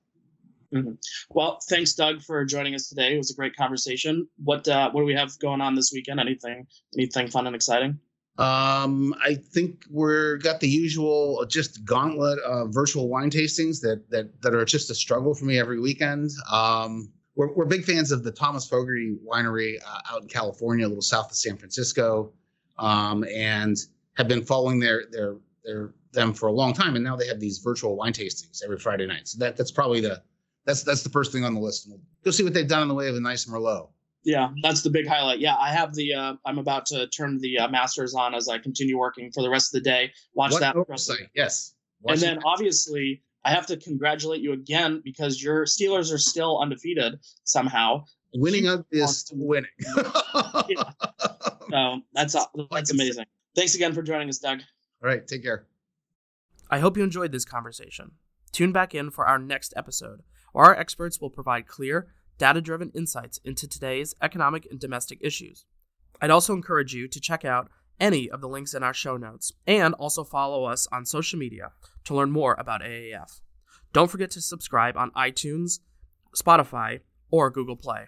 Mm-hmm. 0.74 0.92
Well, 1.30 1.58
thanks, 1.68 1.94
Doug, 1.94 2.20
for 2.20 2.44
joining 2.44 2.74
us 2.74 2.88
today. 2.88 3.14
It 3.14 3.16
was 3.16 3.30
a 3.30 3.34
great 3.34 3.56
conversation. 3.56 4.28
What 4.42 4.68
uh, 4.68 4.90
what 4.90 5.00
do 5.00 5.06
we 5.06 5.14
have 5.14 5.38
going 5.38 5.60
on 5.60 5.74
this 5.74 5.92
weekend? 5.94 6.20
Anything 6.20 6.66
anything 6.94 7.28
fun 7.28 7.46
and 7.46 7.56
exciting? 7.56 7.98
Um, 8.36 9.14
I 9.24 9.34
think 9.34 9.84
we're 9.90 10.36
got 10.36 10.60
the 10.60 10.68
usual 10.68 11.44
just 11.46 11.84
gauntlet 11.84 12.38
of 12.40 12.72
virtual 12.72 13.08
wine 13.08 13.30
tastings 13.30 13.80
that 13.80 14.04
that 14.10 14.42
that 14.42 14.54
are 14.54 14.64
just 14.64 14.90
a 14.90 14.94
struggle 14.94 15.34
for 15.34 15.46
me 15.46 15.58
every 15.58 15.80
weekend. 15.80 16.30
Um, 16.52 17.10
we're, 17.38 17.52
we're 17.52 17.64
big 17.64 17.84
fans 17.84 18.10
of 18.10 18.24
the 18.24 18.32
Thomas 18.32 18.66
Fogarty 18.66 19.16
Winery 19.24 19.76
uh, 19.86 20.00
out 20.12 20.22
in 20.22 20.28
California, 20.28 20.84
a 20.84 20.88
little 20.88 21.00
south 21.00 21.30
of 21.30 21.36
San 21.36 21.56
Francisco, 21.56 22.32
um, 22.78 23.24
and 23.32 23.76
have 24.14 24.26
been 24.26 24.44
following 24.44 24.80
their 24.80 25.04
their 25.12 25.36
their 25.64 25.94
them 26.12 26.34
for 26.34 26.48
a 26.48 26.52
long 26.52 26.72
time. 26.72 26.96
And 26.96 27.04
now 27.04 27.14
they 27.14 27.28
have 27.28 27.38
these 27.38 27.58
virtual 27.58 27.96
wine 27.96 28.12
tastings 28.12 28.62
every 28.64 28.76
Friday 28.76 29.06
night. 29.06 29.28
So 29.28 29.38
that 29.38 29.56
that's 29.56 29.70
probably 29.70 30.00
the 30.00 30.20
that's 30.66 30.82
that's 30.82 31.04
the 31.04 31.10
first 31.10 31.30
thing 31.30 31.44
on 31.44 31.54
the 31.54 31.60
list. 31.60 31.86
We'll 31.88 32.00
go 32.24 32.32
see 32.32 32.42
what 32.42 32.54
they've 32.54 32.68
done 32.68 32.82
in 32.82 32.88
the 32.88 32.94
way 32.94 33.08
of 33.08 33.14
a 33.14 33.20
nice 33.20 33.46
Merlot. 33.46 33.88
Yeah, 34.24 34.48
that's 34.62 34.82
the 34.82 34.90
big 34.90 35.06
highlight. 35.06 35.38
Yeah, 35.38 35.54
I 35.56 35.72
have 35.72 35.94
the. 35.94 36.14
Uh, 36.14 36.34
I'm 36.44 36.58
about 36.58 36.86
to 36.86 37.06
turn 37.06 37.38
the 37.38 37.60
uh, 37.60 37.68
masters 37.68 38.14
on 38.14 38.34
as 38.34 38.48
I 38.48 38.58
continue 38.58 38.98
working 38.98 39.30
for 39.30 39.44
the 39.44 39.48
rest 39.48 39.72
of 39.72 39.80
the 39.80 39.88
day. 39.88 40.10
Watch 40.34 40.50
what 40.50 40.60
that. 40.60 40.74
Oversight. 40.74 41.28
Yes. 41.36 41.74
Watch 42.02 42.14
and 42.14 42.22
then 42.22 42.38
obviously 42.44 43.22
I 43.48 43.52
have 43.52 43.64
to 43.68 43.78
congratulate 43.78 44.42
you 44.42 44.52
again 44.52 45.00
because 45.02 45.42
your 45.42 45.64
Steelers 45.64 46.12
are 46.12 46.18
still 46.18 46.58
undefeated 46.60 47.18
somehow. 47.44 48.04
Winning 48.34 48.68
up 48.68 48.84
is 48.90 49.24
winning. 49.32 49.70
yeah. 50.68 50.90
So 51.70 52.00
that's 52.12 52.34
uh, 52.34 52.44
that's 52.70 52.90
amazing. 52.90 53.24
Thanks 53.56 53.74
again 53.74 53.94
for 53.94 54.02
joining 54.02 54.28
us, 54.28 54.38
Doug. 54.38 54.60
All 55.02 55.08
right, 55.08 55.26
take 55.26 55.42
care. 55.42 55.64
I 56.70 56.80
hope 56.80 56.98
you 56.98 57.02
enjoyed 57.02 57.32
this 57.32 57.46
conversation. 57.46 58.10
Tune 58.52 58.70
back 58.70 58.94
in 58.94 59.10
for 59.10 59.26
our 59.26 59.38
next 59.38 59.72
episode, 59.74 60.20
where 60.52 60.66
our 60.66 60.76
experts 60.78 61.18
will 61.18 61.30
provide 61.30 61.66
clear, 61.66 62.08
data 62.36 62.60
driven 62.60 62.90
insights 62.94 63.40
into 63.46 63.66
today's 63.66 64.14
economic 64.20 64.66
and 64.70 64.78
domestic 64.78 65.20
issues. 65.22 65.64
I'd 66.20 66.28
also 66.28 66.52
encourage 66.52 66.92
you 66.92 67.08
to 67.08 67.18
check 67.18 67.46
out 67.46 67.70
any 68.00 68.30
of 68.30 68.40
the 68.40 68.48
links 68.48 68.74
in 68.74 68.82
our 68.82 68.94
show 68.94 69.16
notes 69.16 69.52
and 69.66 69.94
also 69.94 70.24
follow 70.24 70.64
us 70.64 70.86
on 70.92 71.04
social 71.04 71.38
media 71.38 71.72
to 72.04 72.14
learn 72.14 72.30
more 72.30 72.54
about 72.58 72.82
AAF. 72.82 73.40
Don't 73.92 74.10
forget 74.10 74.30
to 74.32 74.40
subscribe 74.40 74.96
on 74.96 75.10
iTunes, 75.12 75.80
Spotify, 76.36 77.00
or 77.30 77.50
Google 77.50 77.76
Play. 77.76 78.06